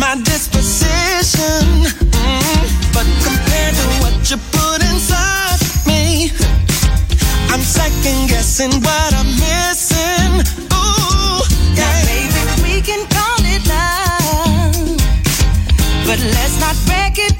[0.00, 1.84] my disposition.
[2.24, 2.64] Mm,
[2.94, 6.32] But compared to what you put inside me,
[7.52, 10.32] I'm second guessing what I'm missing.
[10.72, 11.42] Ooh,
[11.76, 14.96] Now, baby, we can call it love.
[16.06, 17.39] But let's not wreck it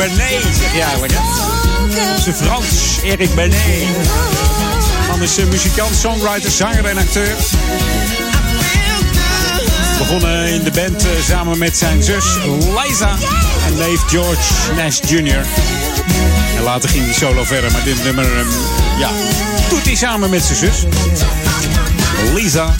[0.00, 2.20] Benet, zeg je eigenlijk, hè?
[2.20, 3.86] Zijn Frans, Eric Benet.
[5.08, 7.36] Man is eh, muzikant, songwriter, zanger en acteur.
[9.98, 12.24] Begonnen in de band eh, samen met zijn zus
[12.84, 13.16] Liza
[13.66, 15.44] en neef George Nash Jr.
[16.56, 18.48] En later ging hij solo verder, maar dit nummer ehm,
[18.98, 19.10] ja,
[19.68, 20.84] doet hij samen met zijn zus.
[22.34, 22.74] Lisa.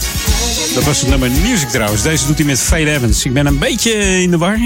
[0.74, 2.02] Dat was het nummer Music trouwens.
[2.02, 3.24] Deze doet hij met Fade Evans.
[3.24, 4.59] Ik ben een beetje in de war.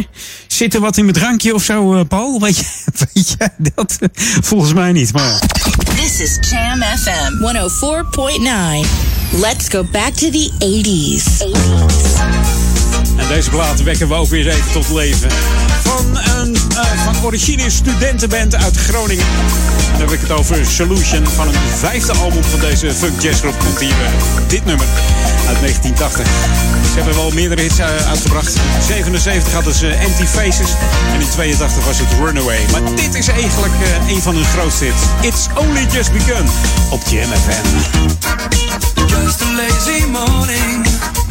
[0.54, 2.38] Zit er wat in mijn drankje of zo, eh, Paul?
[2.40, 2.64] Weet, je,
[3.12, 3.98] weet jij dat?
[4.40, 5.40] Volgens mij niet, maar...
[5.96, 7.32] This is Jam FM
[8.82, 8.88] 104.9.
[9.40, 11.42] Let's go back to the 80s.
[13.16, 15.30] En deze platen wekken we ook weer even tot leven.
[15.82, 19.26] Van een eh, origine studentenband uit Groningen.
[19.90, 21.26] Dan heb ik het over Solution.
[21.26, 23.94] Van een vijfde album van deze funk jazzgroep komt hier
[24.46, 24.86] dit nummer
[25.46, 26.26] uit 1980.
[26.92, 28.54] Ze hebben wel meerdere hits eh, uitgebracht.
[28.54, 30.70] In 77 hadden ze Empty Faces.
[31.12, 32.60] En in 82 was het Runaway.
[32.70, 35.02] Maar dit is eigenlijk eh, een van hun grootste hits.
[35.20, 36.46] It's Only Just Begun
[36.90, 37.66] op FM.
[39.06, 41.23] Just a lazy morning.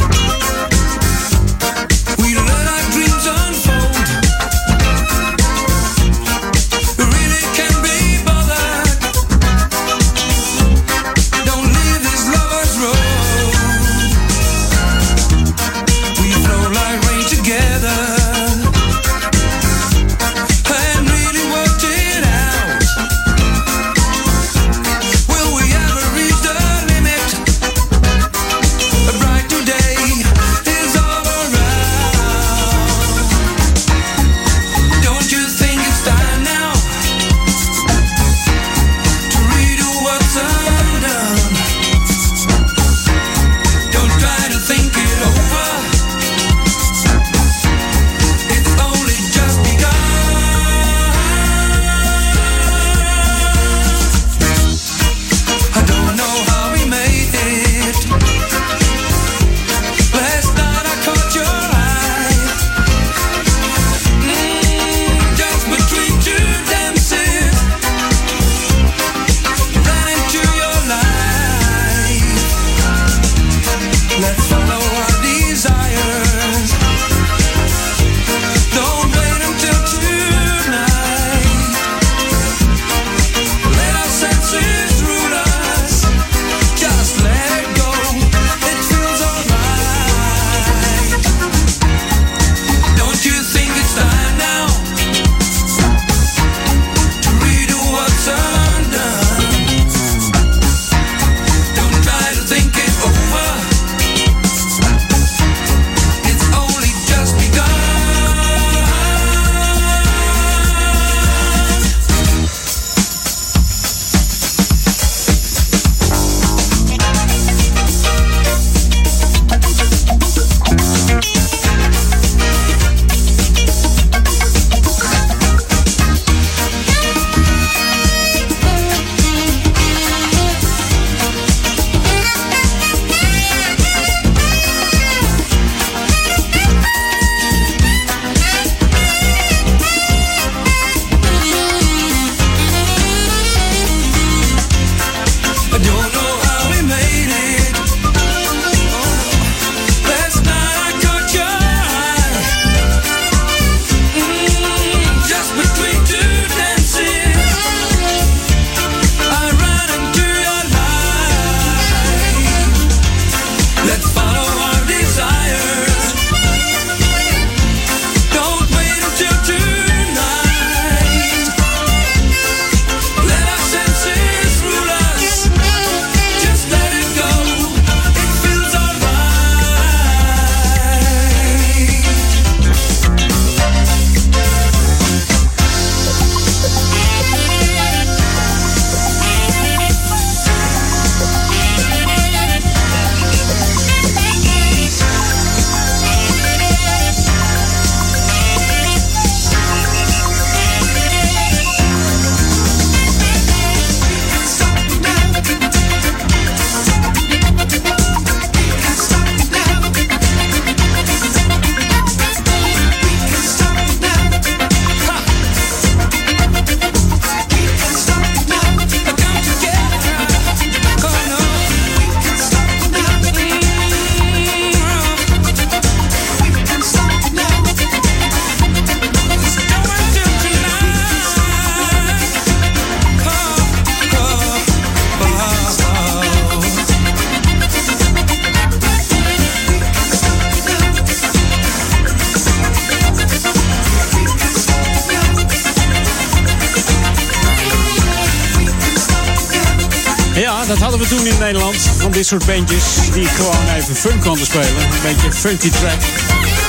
[252.24, 252.84] Soort bandjes
[253.14, 254.68] die gewoon even fun konden spelen.
[254.68, 256.02] Een beetje funky track.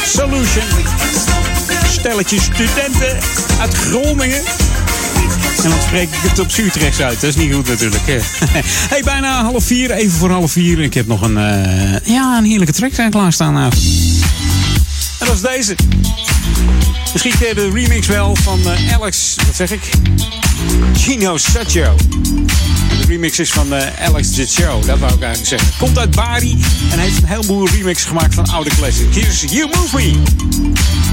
[0.06, 0.64] Solution.
[1.90, 3.18] Stelletje studenten
[3.60, 4.42] uit Groningen.
[5.62, 7.20] En dan spreek ik het op Utrechts uit.
[7.20, 8.02] Dat is niet goed natuurlijk.
[8.92, 9.90] hey, bijna half vier.
[9.90, 10.80] Even voor half vier.
[10.80, 13.56] Ik heb nog een, eh, ja, een heerlijke track eh, klaarstaan.
[13.56, 13.62] eh.
[15.18, 15.76] En dat is deze.
[17.12, 18.60] Misschien de remix wel van
[18.92, 19.90] Alex, wat zeg ik?
[20.96, 21.94] Gino Saccio.
[23.00, 25.68] De remix is van eh, Alex The Show, dat wou ik eigenlijk zeggen.
[25.78, 26.58] Komt uit Bari
[26.90, 29.16] en heeft een heleboel remix gemaakt van oude classics.
[29.16, 31.03] Hier is You Move Me.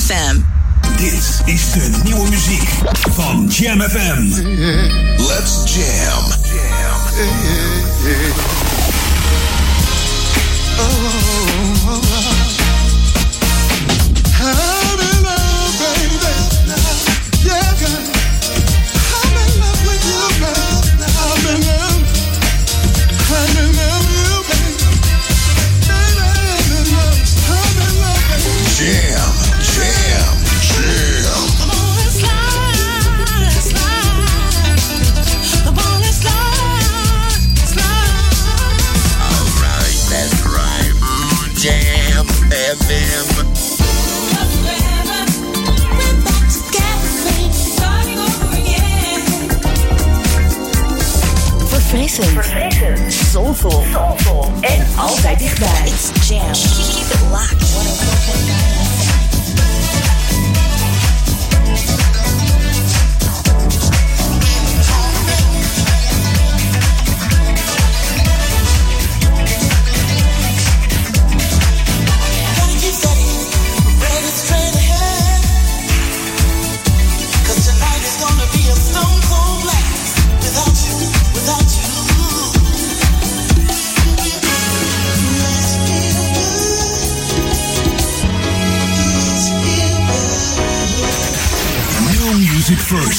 [0.00, 0.40] FM.
[0.96, 2.68] Dit is de nieuwe muziek
[3.12, 4.28] van Jam FM.
[5.16, 6.24] Let's jam.
[10.78, 12.45] I'm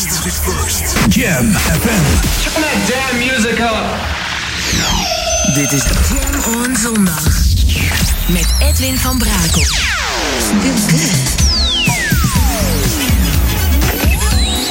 [0.05, 1.09] first.
[1.09, 2.05] Jam FM.
[2.43, 3.85] Turn that damn music up.
[5.53, 7.23] Dit is Jam on zondag.
[8.27, 9.65] Met Edwin van Brakel.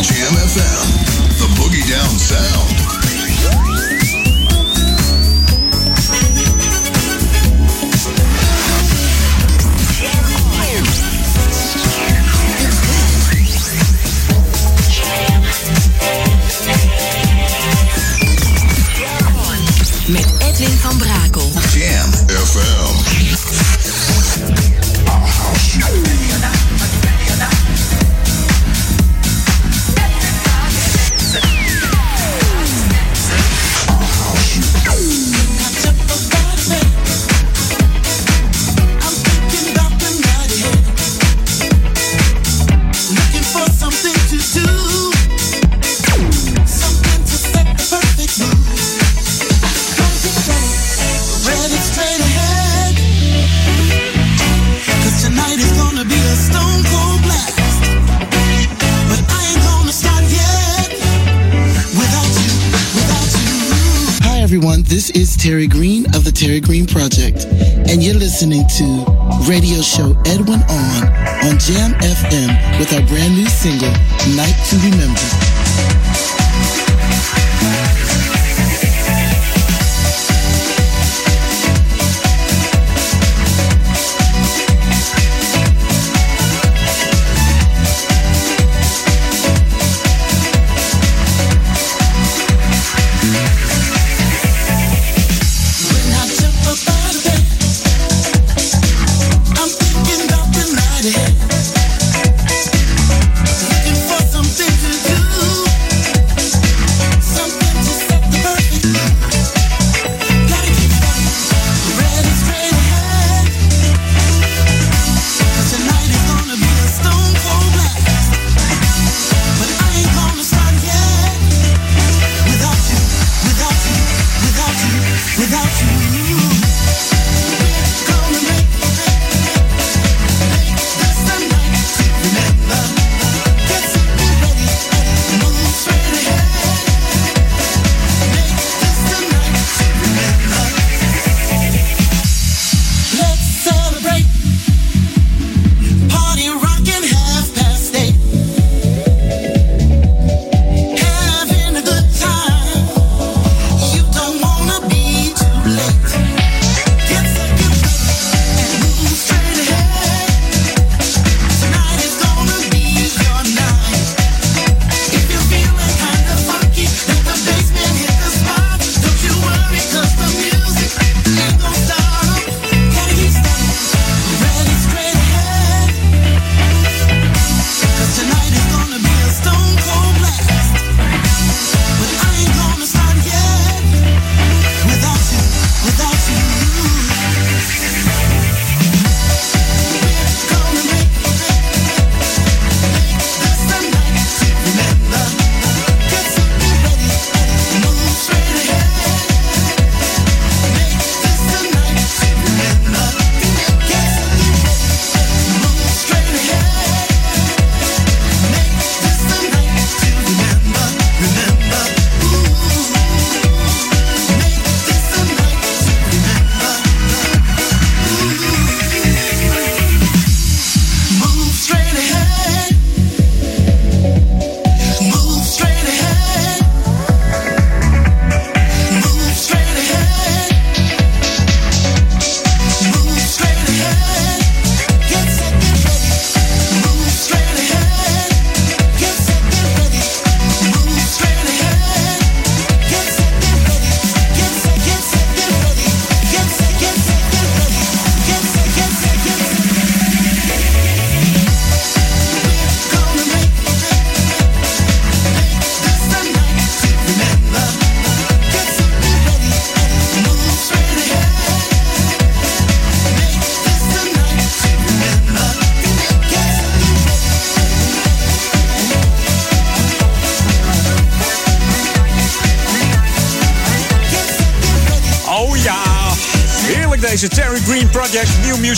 [0.00, 0.86] Jam FM,
[1.36, 2.95] the boogie down sound.
[65.46, 67.44] Terry Green of the Terry Green Project,
[67.88, 68.84] and you're listening to
[69.48, 71.06] radio show Edwin On
[71.46, 73.92] on Jam FM with our brand new single,
[74.34, 75.55] Night to Remember.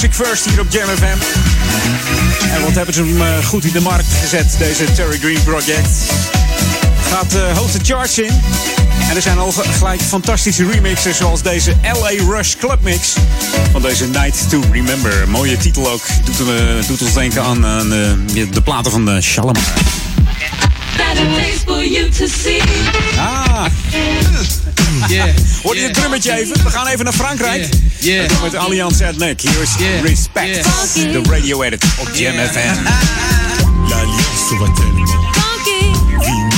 [0.00, 1.18] Music First hier op Jam FM.
[2.54, 5.88] En wat hebben ze hem eh, goed in de markt gezet, deze Terry Green Project.
[7.10, 8.42] Gaat uh, hoog de charts in.
[9.08, 13.14] En er zijn al gelijk fantastische remixes zoals deze LA Rush Club Mix.
[13.72, 15.28] Van deze Night to Remember.
[15.28, 16.02] Mooie titel ook.
[16.24, 17.80] Doet, uh, doet ons denken aan uh,
[18.34, 19.20] de, de platen van de
[22.28, 22.62] see.
[23.16, 23.66] Ah.
[25.06, 25.34] Yeah.
[25.62, 26.62] Hoor je het drummetje even?
[26.64, 27.68] We gaan even naar Frankrijk.
[27.98, 28.42] Yeah.
[28.42, 29.40] Met Allianz Ethnic.
[29.40, 30.64] Hier is Respect.
[30.94, 32.84] De radio edit op Jam FM.
[33.88, 35.10] L'Alliance va tellement.
[36.20, 36.56] Vigna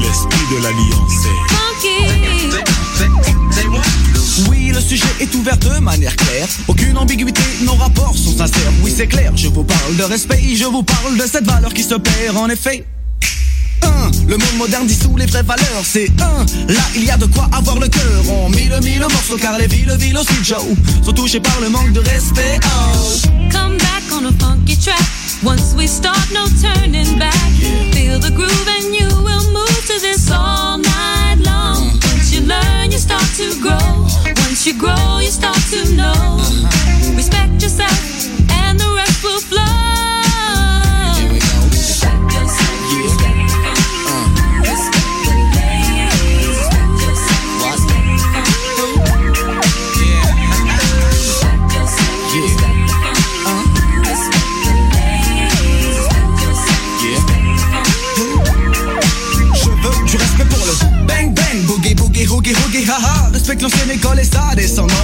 [0.00, 1.03] L'esprit de l'Alliance.
[4.84, 6.46] Sujet est ouvert de manière claire.
[6.68, 8.72] Aucune ambiguïté, nos rapports sont sincères.
[8.82, 11.82] Oui, c'est clair, je vous parle de respect, je vous parle de cette valeur qui
[11.82, 12.84] se perd en effet.
[13.82, 16.44] Un, le monde moderne dissout les vraies valeurs, c'est un.
[16.72, 18.22] Là, il y a de quoi avoir le cœur.
[18.30, 20.62] On mille mille morceaux car les villes, villes aussi, Joe,
[21.02, 22.60] sont touchées par le manque de respect.
[22.64, 23.28] Oh.
[23.50, 25.00] Come back on a funky track.
[25.42, 27.34] Once we start, no turning back.
[27.92, 30.93] Feel the groove and you will move to this all night
[32.44, 34.06] learn, you start to grow.
[34.44, 36.12] Once you grow, you start to know.
[36.12, 37.16] Uh-huh.
[37.16, 38.13] Respect yourself,
[62.86, 63.23] ha ha.
[63.44, 63.54] Haha.
[63.54, 64.94] Respecte l'ancienne école et sa descendance.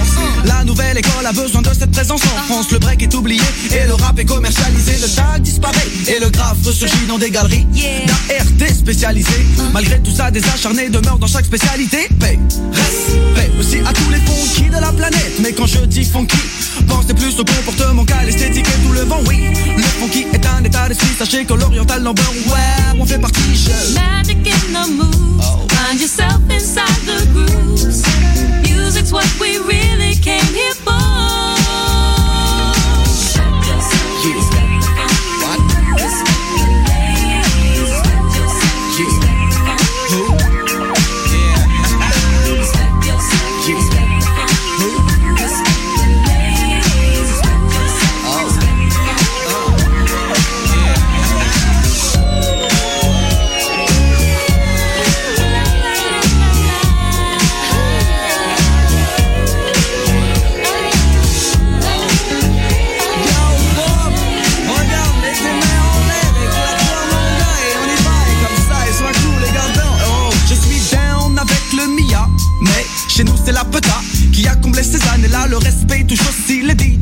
[0.45, 2.71] La nouvelle école a besoin de cette présence en France.
[2.71, 3.41] Le break est oublié
[3.71, 4.93] et le rap est commercialisé.
[4.99, 7.67] Le tag disparaît et le graphe ressurgit dans des galeries
[8.07, 9.45] d'ART spécialisées.
[9.73, 12.07] Malgré tout ça, des acharnés demeurent dans chaque spécialité.
[12.19, 12.39] Paix,
[12.71, 15.33] respect aussi à tous les funky de la planète.
[15.41, 16.37] Mais quand je dis funky,
[16.87, 19.21] pensez plus au comportement qu'à l'esthétique et tout le vent.
[19.27, 19.37] Oui,
[19.77, 21.09] le funky est un état d'esprit.
[21.17, 23.41] Sachez que l'oriental number, ouais, on fait partie.
[23.53, 23.93] Je...
[23.93, 25.45] Magic in the moves.
[25.69, 28.30] Find yourself inside the grooves.
[29.11, 30.80] What we really came here for.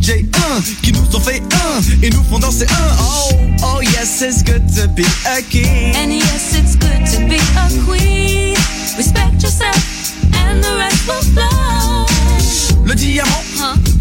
[0.10, 2.96] DJ 1 qui nous ont fait un et nous font danser un.
[3.00, 5.96] Oh, oh yes, it's good to be a king.
[5.96, 8.56] And yes, it's good to be a queen.
[8.98, 9.78] Respect yourself,
[10.34, 12.06] and the rest will flow.
[12.86, 13.44] Le diamant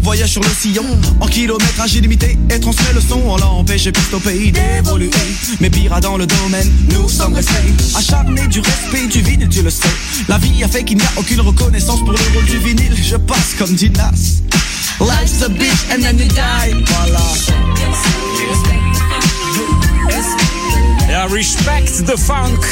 [0.01, 0.85] voyage sur le sillon
[1.19, 3.21] en kilométrage illimité et transmet le son.
[3.27, 5.11] On l'a empêché plus au pays d'évoluer.
[5.59, 7.53] Mais pire dans le domaine, nous sommes restés
[7.95, 9.87] acharnés du respect du vinyle, tu le sais.
[10.27, 12.95] La vie a fait qu'il n'y a aucune reconnaissance pour le rôle du vinyle.
[12.99, 14.41] Je passe comme Dinas.
[14.99, 16.83] Life's a bitch and then you die.
[16.83, 17.57] Voilà.
[21.07, 22.65] Ja, Respect the Funk.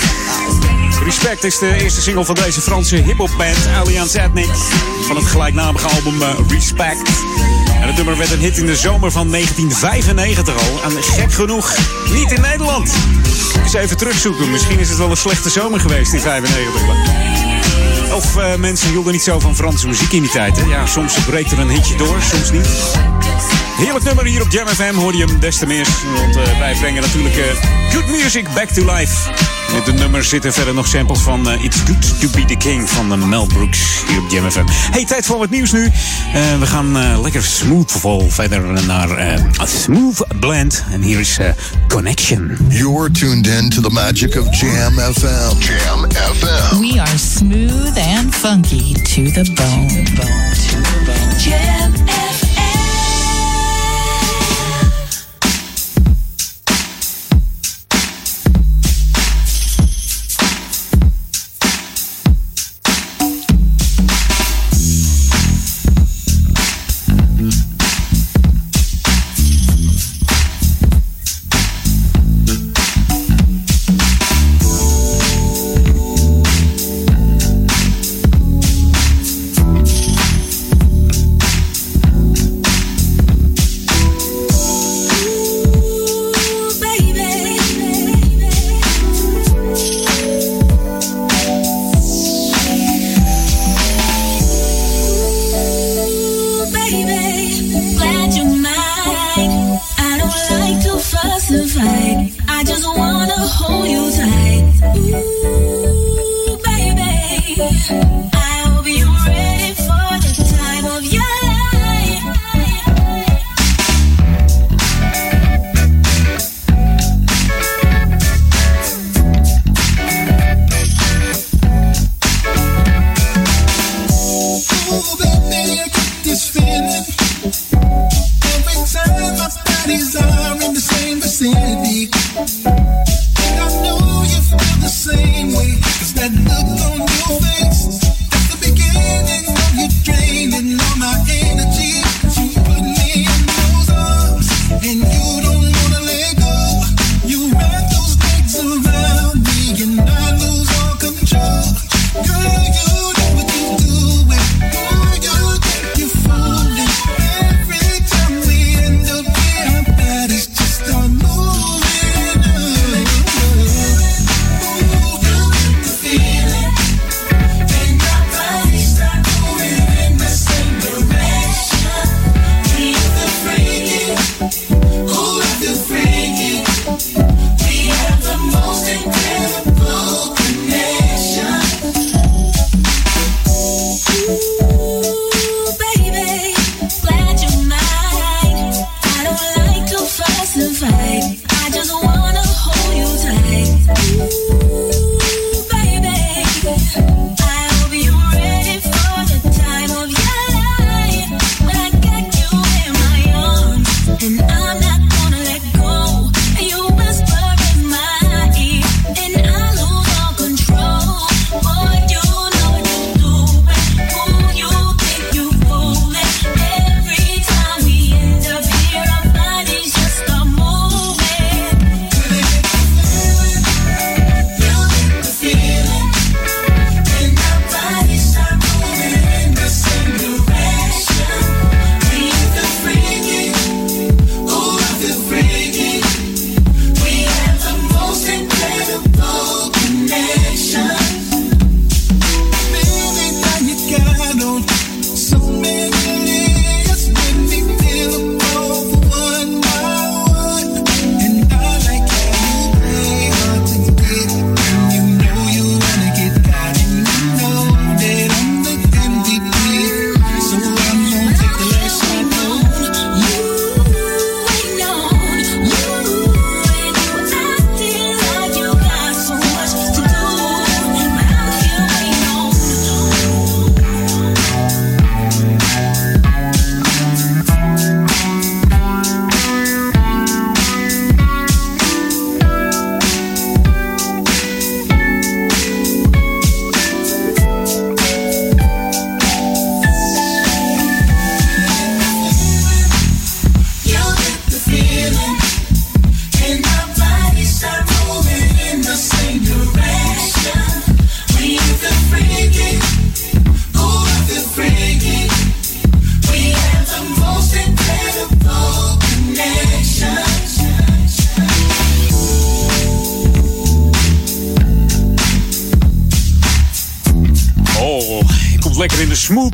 [1.04, 4.50] Respect is de eerste single van deze Franse hip-hop band Allianz Ethnic.
[5.08, 7.10] Van het gelijknamige album eh, Respect.
[7.82, 10.84] En het nummer werd een hit in de zomer van 1995 al.
[10.84, 11.76] En gek genoeg
[12.14, 12.94] niet in Nederland.
[13.64, 14.52] Eens even terugzoeken.
[14.52, 17.27] Misschien is het wel een slechte zomer geweest in 95.
[18.14, 20.58] Of eh, mensen hielden niet zo van Franse muziek in die tijd.
[20.58, 20.66] Hè?
[20.66, 22.68] Ja, soms breekt er een hitje door, soms niet.
[23.78, 24.94] Heerlijk nummer hier op Jam FM.
[24.94, 25.88] Hoor je hem des te meer.
[26.16, 27.44] Want eh, wij brengen natuurlijk eh,
[27.94, 29.30] good music back to life.
[29.68, 32.90] In het nummer zitten verder nog samples van eh, It's Good to Be the King
[32.90, 34.66] van Mel Brooks hier op Jam FM.
[34.92, 35.92] Hey, tijd voor wat nieuws nu.
[36.60, 40.84] We gaan eh, lekker smooth vol verder naar eh, a Smooth Blend.
[40.92, 41.38] En hier is
[41.88, 42.58] Connection.
[42.70, 45.60] You're tuned in to the magic of Jam FM.
[45.60, 46.80] Jam FM.
[46.80, 50.04] We are smooth and funky to the bone.
[51.38, 51.87] Jam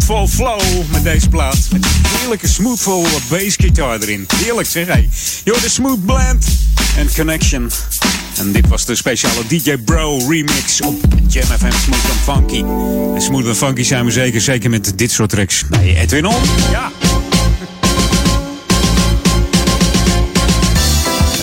[0.04, 1.58] smoothful flow met deze plaat.
[1.72, 4.26] Met die heerlijke smoothful bassgitaar erin.
[4.36, 4.88] Heerlijk zeg.
[5.44, 6.46] Je hoort de Smooth Blend
[6.98, 7.72] en Connection.
[8.38, 12.64] En dit was de speciale DJ Bro remix op Jam FM Smooth and Funky.
[13.18, 15.64] Smooth and Funky zijn we zeker, zeker met dit soort tracks.
[15.70, 16.42] Bij Edwin On.
[16.72, 16.92] Ja.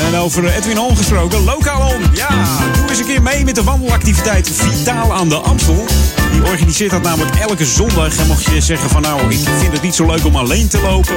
[0.06, 2.02] En over Edwin On gesproken, lokaal on.
[2.14, 2.28] Ja,
[2.74, 5.84] doe eens een keer mee met de wandelactiviteit Vitaal aan de Amstel.
[6.40, 8.16] Die organiseert dat namelijk elke zondag.
[8.16, 10.80] En mocht je zeggen van nou, ik vind het niet zo leuk om alleen te
[10.80, 11.14] lopen.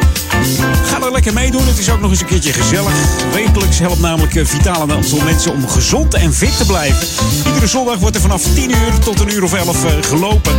[0.86, 1.68] Ga er lekker meedoen.
[1.68, 2.94] Het is ook nog eens een keertje gezellig.
[3.34, 7.08] Wekelijks helpt namelijk eh, Vitaal aan de Amstel mensen om gezond en fit te blijven.
[7.46, 10.54] Iedere zondag wordt er vanaf 10 uur tot een uur of 11 eh, gelopen.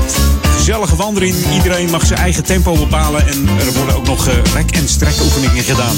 [0.56, 1.34] Gezellige wandeling.
[1.52, 3.28] Iedereen mag zijn eigen tempo bepalen.
[3.28, 5.96] En er worden ook nog eh, rek- en strekoefeningen gedaan.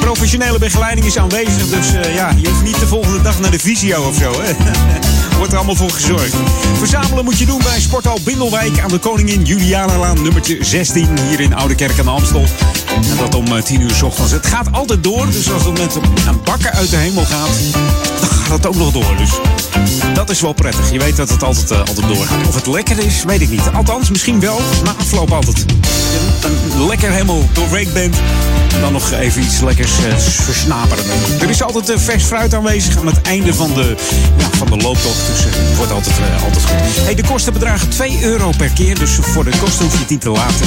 [0.00, 1.68] Professionele begeleiding is aanwezig.
[1.68, 4.32] Dus ja, je hoeft niet de volgende dag naar de visio of zo.
[4.40, 4.52] Hè?
[5.36, 6.34] Wordt er allemaal voor gezorgd.
[6.78, 11.54] Verzamelen moet je doen bij Sporthal Bindelwijk aan de Koningin Julianalaan nummertje 16 hier in
[11.54, 12.44] Oude Kerk aan de Amstel.
[12.94, 14.32] En dat om eh, 10 uur s ochtends.
[14.32, 17.48] Het gaat altijd door, dus als het met een bakken uit de hemel gaat,
[18.20, 19.16] dan gaat het ook nog door.
[19.16, 19.30] Dus
[20.14, 20.92] dat is wel prettig.
[20.92, 22.48] Je weet dat het altijd, eh, altijd doorgaat.
[22.48, 23.70] Of het lekker is, weet ik niet.
[23.74, 24.60] Althans, misschien wel.
[24.84, 25.64] Na afloop altijd.
[26.42, 28.16] Een lekker helemaal doorweekt bent.
[28.74, 31.04] En dan nog even iets lekkers eh, versnaperen.
[31.40, 33.94] Er is altijd eh, vers fruit aanwezig aan het einde van de,
[34.36, 35.26] ja, van de looptocht.
[35.26, 37.04] Dus eh, het wordt altijd, altijd goed.
[37.04, 38.98] Hey, de kosten bedragen 2 euro per keer.
[38.98, 40.66] Dus voor de kosten hoef je het niet te laten.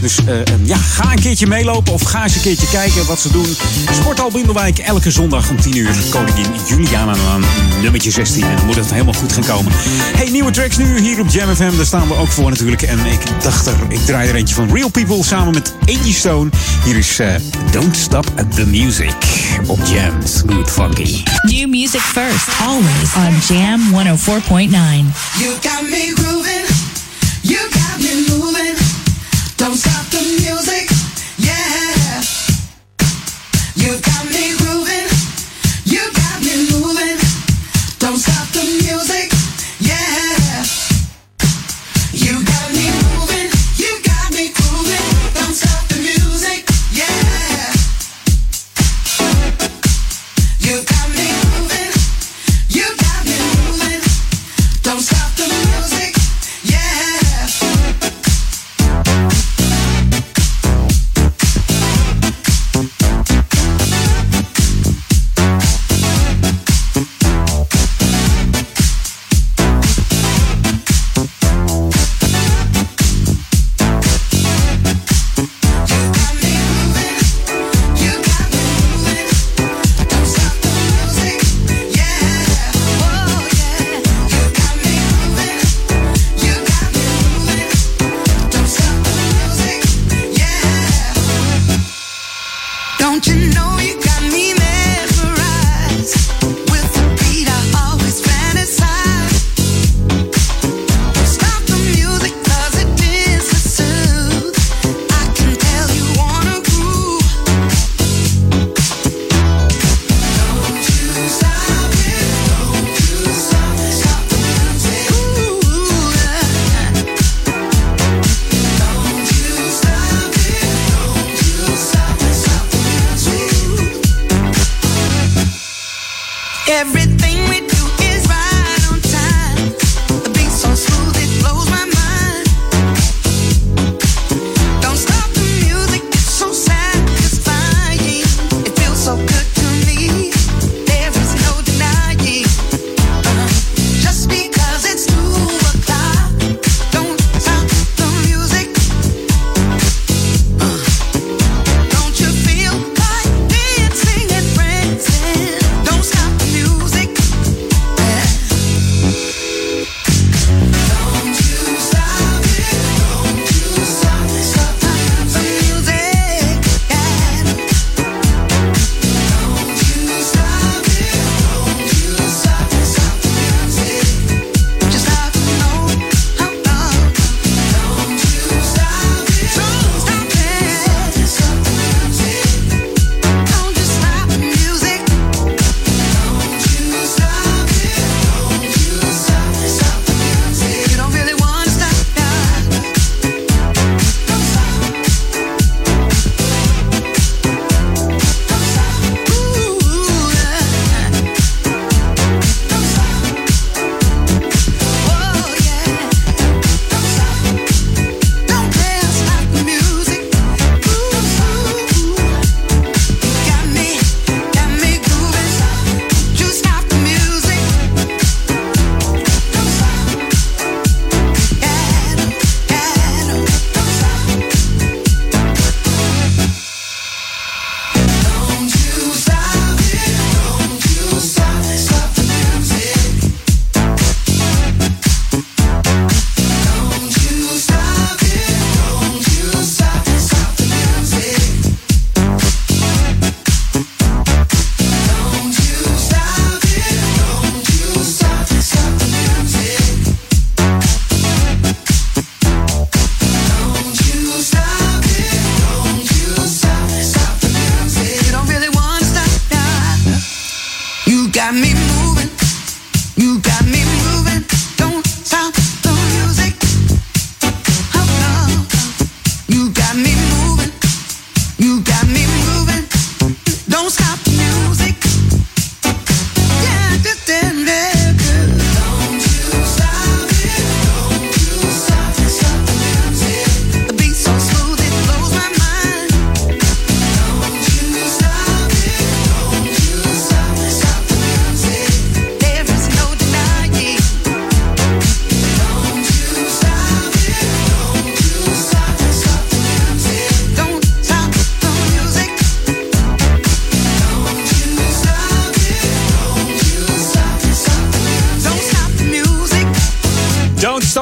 [0.00, 1.58] Dus eh, eh, ja, ga een keertje meelopen.
[1.70, 3.56] meelopen of ga eens een keertje kijken wat ze doen.
[3.92, 5.94] Sporthal Bindelwijk, elke zondag om 10 uur.
[6.10, 7.44] Koningin Juliana aan
[7.82, 8.42] nummertje 16.
[8.42, 9.72] En dan moet het helemaal goed gaan komen.
[10.16, 11.76] Hey, nieuwe tracks nu hier op Jam FM.
[11.76, 12.82] Daar staan we ook voor natuurlijk.
[12.82, 16.50] En ik dacht er, ik draai er eentje van Real People samen met Angie Stone.
[16.84, 17.34] Hier is eh,
[17.70, 19.14] Don't Stop the Music
[19.66, 21.22] op Jam Smooth Funky.
[21.42, 25.12] New music first, always on Jam 104.9.
[25.38, 26.66] You got me grooving,
[29.60, 30.49] Don't stop the music,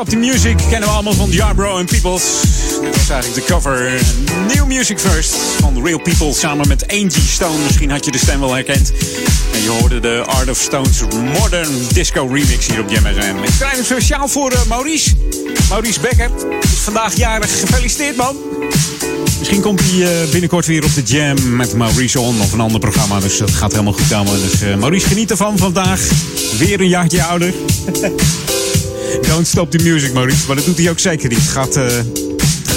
[0.09, 2.23] The Music kennen we allemaal van Jarbro en Peoples.
[2.83, 4.01] Dit was eigenlijk de cover.
[4.55, 7.59] New Music First van Real People samen met Angie Stone.
[7.65, 8.93] Misschien had je de stem wel herkend.
[9.53, 11.01] En je hoorde de Art of Stone's
[11.41, 13.07] Modern Disco Remix hier op Jam.
[13.07, 15.11] Ik draai hem speciaal voor eh, Maurice.
[15.69, 16.31] Maurice Becker
[16.61, 17.61] is vandaag jarig.
[17.61, 18.37] Gefeliciteerd man.
[19.39, 22.81] Misschien komt hij eh, binnenkort weer op de Jam met Maurice On of een ander
[22.81, 23.21] programma.
[23.21, 24.41] Dus dat gaat helemaal goed komen.
[24.51, 26.01] Dus eh, Maurice, geniet ervan vandaag.
[26.59, 27.55] Weer een jaartje ouder.
[29.23, 30.47] Don't stop the music, Maurice.
[30.47, 31.39] Maar dat doet hij ook zeker niet.
[31.39, 31.86] Gaat, eh,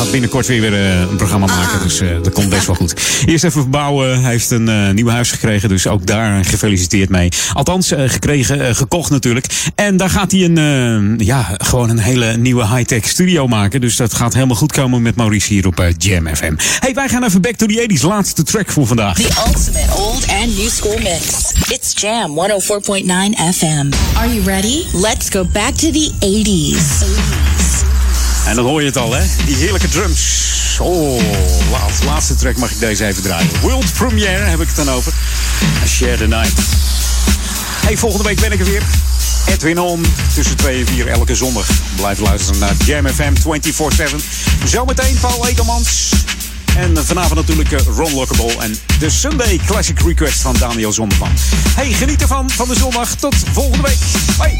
[0.01, 1.79] gaat binnenkort weer, weer eh, een programma maken.
[1.83, 2.93] Dus eh, dat komt best wel goed.
[3.25, 4.21] Eerst even verbouwen.
[4.21, 5.69] Hij heeft een eh, nieuw huis gekregen.
[5.69, 7.29] Dus ook daar gefeliciteerd mee.
[7.53, 9.45] Althans, eh, gekregen, eh, gekocht natuurlijk.
[9.75, 13.81] En daar gaat hij een, ja, gewoon een hele nieuwe high-tech studio maken.
[13.81, 16.53] Dus dat gaat helemaal goed komen met Maurice hier op Jam FM.
[16.79, 18.01] Hey, wij gaan even back to the 80s.
[18.01, 19.15] Laatste track voor vandaag.
[19.15, 21.51] The ultimate old and new school mix.
[21.69, 23.89] It's Jam 104.9 FM.
[24.17, 24.83] Are you ready?
[24.93, 27.60] Let's go back to the 80s.
[28.45, 29.23] En dan hoor je het al, hè?
[29.45, 30.49] Die heerlijke drums.
[30.79, 31.21] Oh,
[31.71, 33.49] laat, laatste track mag ik deze even draaien.
[33.61, 35.13] World Premiere heb ik het dan over.
[35.87, 36.53] Share the Night.
[37.85, 38.83] Hey, volgende week ben ik er weer.
[39.45, 41.69] Edwin On, tussen 2 en 4 elke zondag.
[41.95, 44.15] Blijf luisteren naar Jam FM 24-7.
[44.65, 46.11] Zometeen Paul Ekelmans.
[46.77, 51.29] En vanavond natuurlijk eh, Ron Lockable en de Sunday Classic Request van Daniel Zondervan.
[51.75, 53.15] Hey, geniet ervan van de zondag.
[53.15, 53.99] Tot volgende week.
[54.37, 54.59] Bye.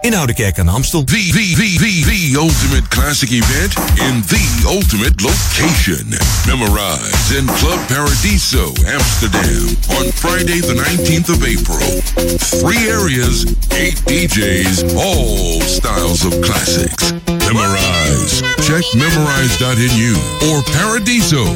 [0.00, 1.04] in Oudekerk aan de Amstel.
[1.04, 6.06] The, the, the, the, the ultimate classic event in the ultimate location.
[6.46, 12.02] Memorize in Club Paradiso, Amsterdam on Friday the 19th of April.
[12.38, 17.12] Three areas, eight DJs, all styles of classics.
[17.46, 18.42] Memorize.
[18.66, 20.14] Check memorize.nu
[20.50, 21.46] or paradiso.nl.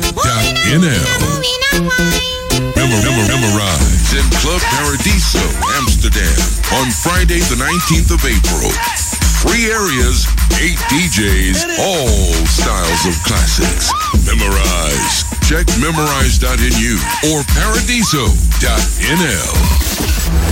[4.42, 5.38] Club Paradiso,
[5.78, 6.34] Amsterdam
[6.82, 8.72] on Friday the 19th of April.
[9.38, 10.26] Three areas,
[10.60, 13.92] eight DJs, all styles of classics.
[14.26, 15.31] Memorize.
[15.52, 16.96] Check memorize.nu
[17.28, 18.32] or paradiso.nl.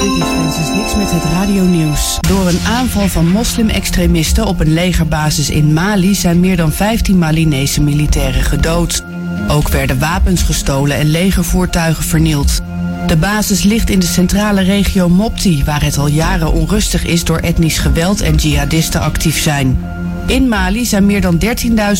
[0.00, 2.18] Dit is Francis Niks met het radionieuws.
[2.20, 7.82] Door een aanval van moslim-extremisten op een legerbasis in Mali zijn meer dan 15 Malinese
[7.82, 9.02] militairen gedood.
[9.48, 12.60] Ook werden wapens gestolen en legervoertuigen vernield.
[13.06, 17.38] De basis ligt in de centrale regio Mopti, waar het al jaren onrustig is door
[17.38, 19.78] etnisch geweld en jihadisten actief zijn.
[20.26, 21.40] In Mali zijn meer dan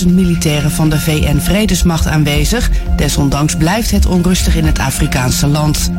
[0.05, 2.71] 13.000 militairen van de VN-vredesmacht aanwezig.
[2.97, 5.91] Desondanks blijft het onrustig in het Afrikaanse land.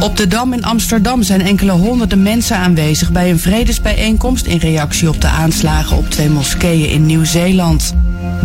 [0.00, 5.08] Op de Dam in Amsterdam zijn enkele honderden mensen aanwezig bij een vredesbijeenkomst in reactie
[5.08, 7.94] op de aanslagen op twee moskeeën in Nieuw-Zeeland.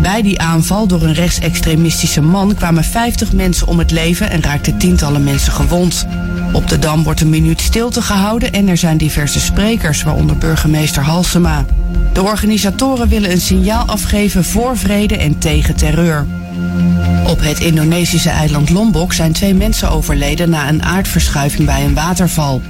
[0.00, 4.78] Bij die aanval door een rechtsextremistische man kwamen 50 mensen om het leven en raakten
[4.78, 6.06] tientallen mensen gewond.
[6.52, 11.02] Op de Dam wordt een minuut stilte gehouden en er zijn diverse sprekers, waaronder burgemeester
[11.02, 11.64] Halsema.
[12.12, 16.26] De organisatoren willen een signaal afgeven voor vrede en tegen terreur.
[17.26, 22.62] Op het Indonesische eiland Lombok zijn twee mensen overleden na een aardverschuiving bij een waterval.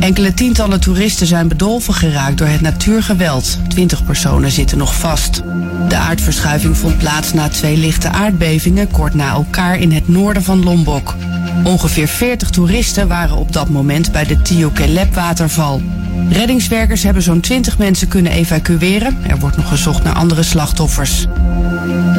[0.00, 3.58] Enkele tientallen toeristen zijn bedolven geraakt door het natuurgeweld.
[3.68, 5.42] Twintig personen zitten nog vast.
[5.88, 10.64] De aardverschuiving vond plaats na twee lichte aardbevingen kort na elkaar in het noorden van
[10.64, 11.14] Lombok.
[11.64, 15.82] Ongeveer 40 toeristen waren op dat moment bij de Tiokelep waterval.
[16.30, 19.18] Reddingswerkers hebben zo'n 20 mensen kunnen evacueren.
[19.28, 21.26] Er wordt nog gezocht naar andere slachtoffers.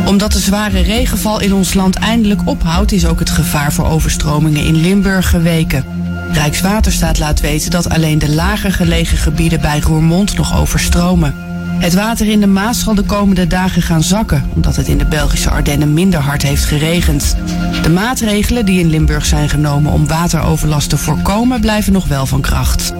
[0.05, 4.65] Omdat de zware regenval in ons land eindelijk ophoudt, is ook het gevaar voor overstromingen
[4.65, 5.83] in Limburg geweken.
[6.31, 11.48] Rijkswaterstaat laat weten dat alleen de lager gelegen gebieden bij Roermond nog overstromen.
[11.79, 15.05] Het water in de Maas zal de komende dagen gaan zakken, omdat het in de
[15.05, 17.35] Belgische Ardennen minder hard heeft geregend.
[17.81, 22.41] De maatregelen die in Limburg zijn genomen om wateroverlast te voorkomen, blijven nog wel van
[22.41, 22.93] kracht.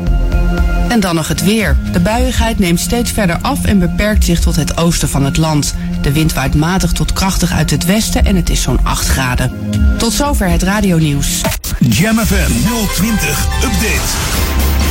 [0.88, 1.78] En dan nog het weer.
[1.92, 5.76] De buiigheid neemt steeds verder af en beperkt zich tot het oosten van het land.
[6.02, 9.52] De wind waait matig tot krachtig uit het westen en het is zo'n 8 graden.
[9.98, 11.42] Tot zover het radionieuws.
[11.80, 12.52] Jam FM
[12.96, 14.89] 020 Update.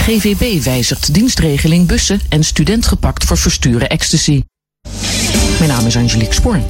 [0.00, 4.42] GVB wijzigt dienstregeling bussen en student gepakt voor versturen ecstasy.
[5.58, 6.60] Mijn naam is Angelique Spoor.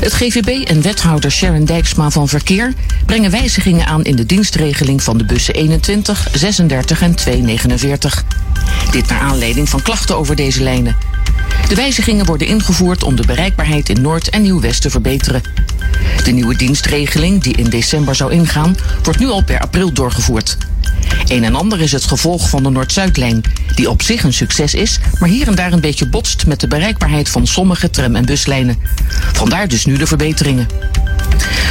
[0.00, 2.72] Het GVB en wethouder Sharon Dijksma van Verkeer
[3.06, 8.24] brengen wijzigingen aan in de dienstregeling van de bussen 21, 36 en 249.
[8.90, 10.96] Dit naar aanleiding van klachten over deze lijnen.
[11.68, 15.42] De wijzigingen worden ingevoerd om de bereikbaarheid in Noord- en Nieuw-West te verbeteren.
[16.24, 20.56] De nieuwe dienstregeling, die in december zou ingaan, wordt nu al per april doorgevoerd.
[21.26, 23.42] Een en ander is het gevolg van de Noord-Zuidlijn,
[23.74, 26.68] die op zich een succes is, maar hier en daar een beetje botst met de
[26.68, 28.78] bereikbaarheid van sommige tram- en buslijnen.
[29.32, 30.66] Vandaar dus nu de verbeteringen.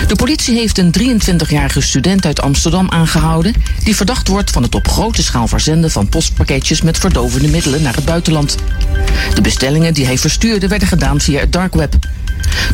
[0.07, 3.53] De politie heeft een 23-jarige student uit Amsterdam aangehouden...
[3.83, 6.81] die verdacht wordt van het op grote schaal verzenden van postpakketjes...
[6.81, 8.55] met verdovende middelen naar het buitenland.
[9.33, 11.95] De bestellingen die hij verstuurde werden gedaan via het dark web.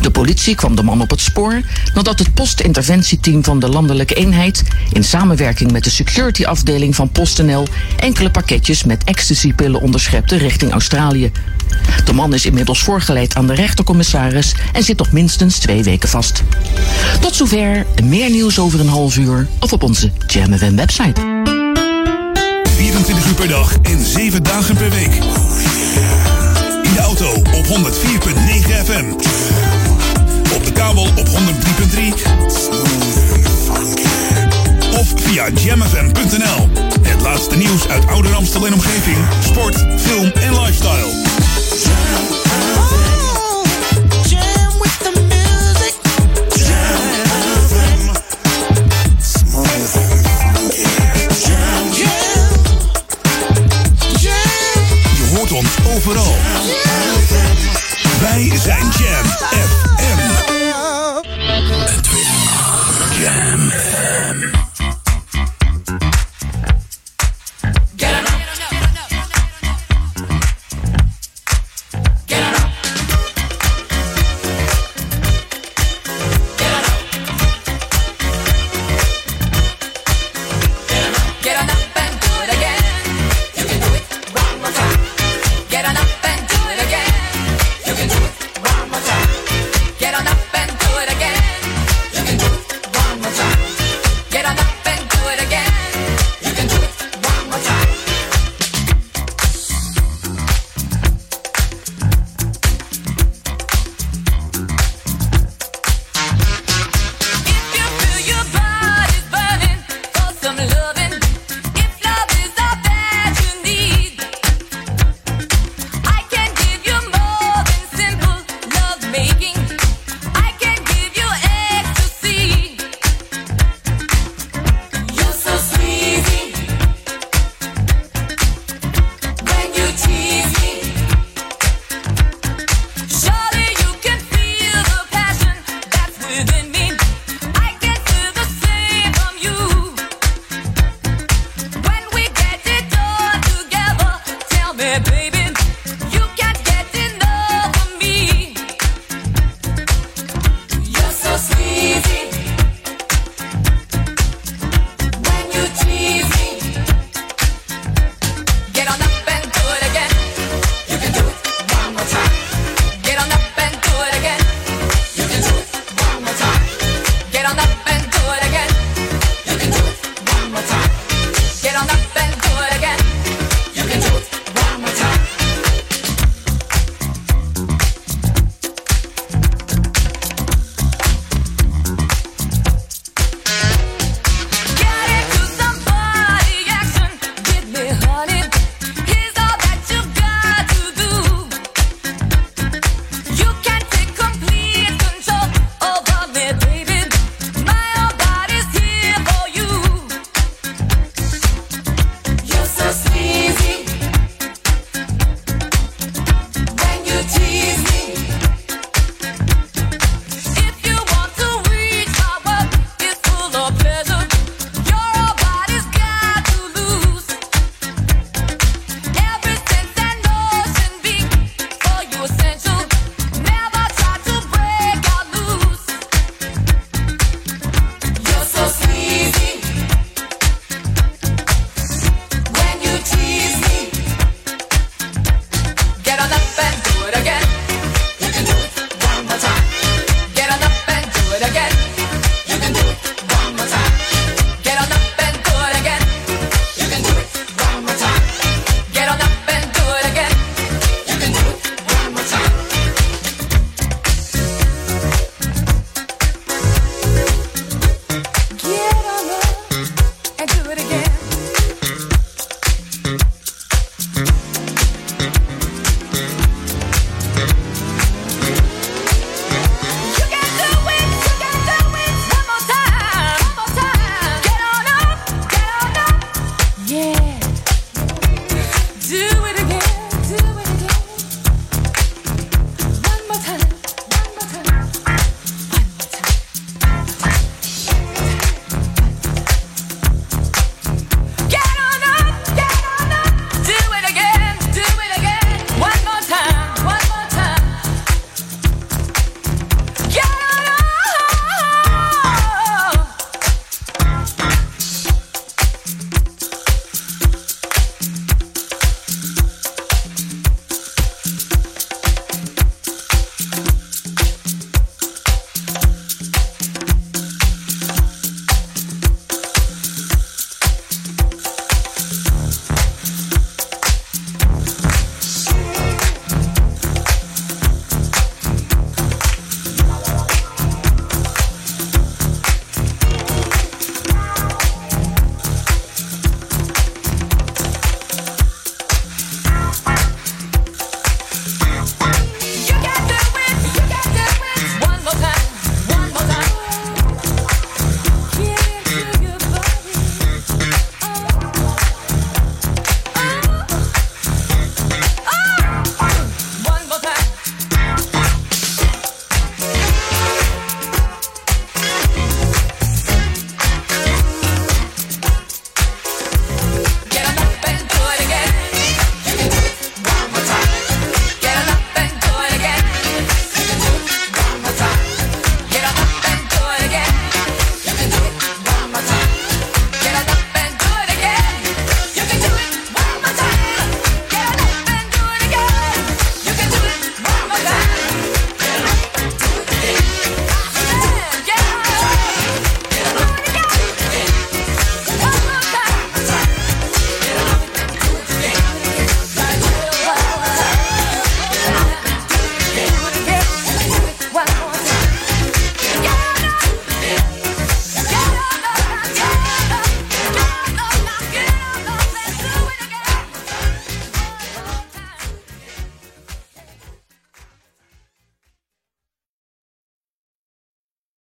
[0.00, 1.60] De politie kwam de man op het spoor
[1.94, 4.62] nadat het postinterventieteam van de landelijke eenheid...
[4.92, 7.66] in samenwerking met de security afdeling van PostNL...
[7.96, 11.32] enkele pakketjes met ecstasypillen onderschepte richting Australië.
[12.04, 14.54] De man is inmiddels voorgeleid aan de rechtercommissaris...
[14.72, 16.42] en zit nog minstens twee weken vast.
[17.20, 21.20] Tot zover, meer nieuws over een half uur of op onze Jam FM website.
[22.76, 25.18] 24 uur per dag en 7 dagen per week.
[26.90, 27.70] In de auto op 104.9
[28.84, 29.04] FM.
[30.54, 31.32] Op de kabel op 103.3.
[34.98, 36.68] Of via jamfm.nl.
[37.02, 39.16] Het laatste nieuws uit Ouder Amstel en omgeving.
[39.44, 42.39] Sport, film en lifestyle.
[55.86, 56.36] overal.
[58.20, 60.18] Wij zijn Jam FM.
[61.94, 62.28] Het is
[63.18, 64.69] Jam FM.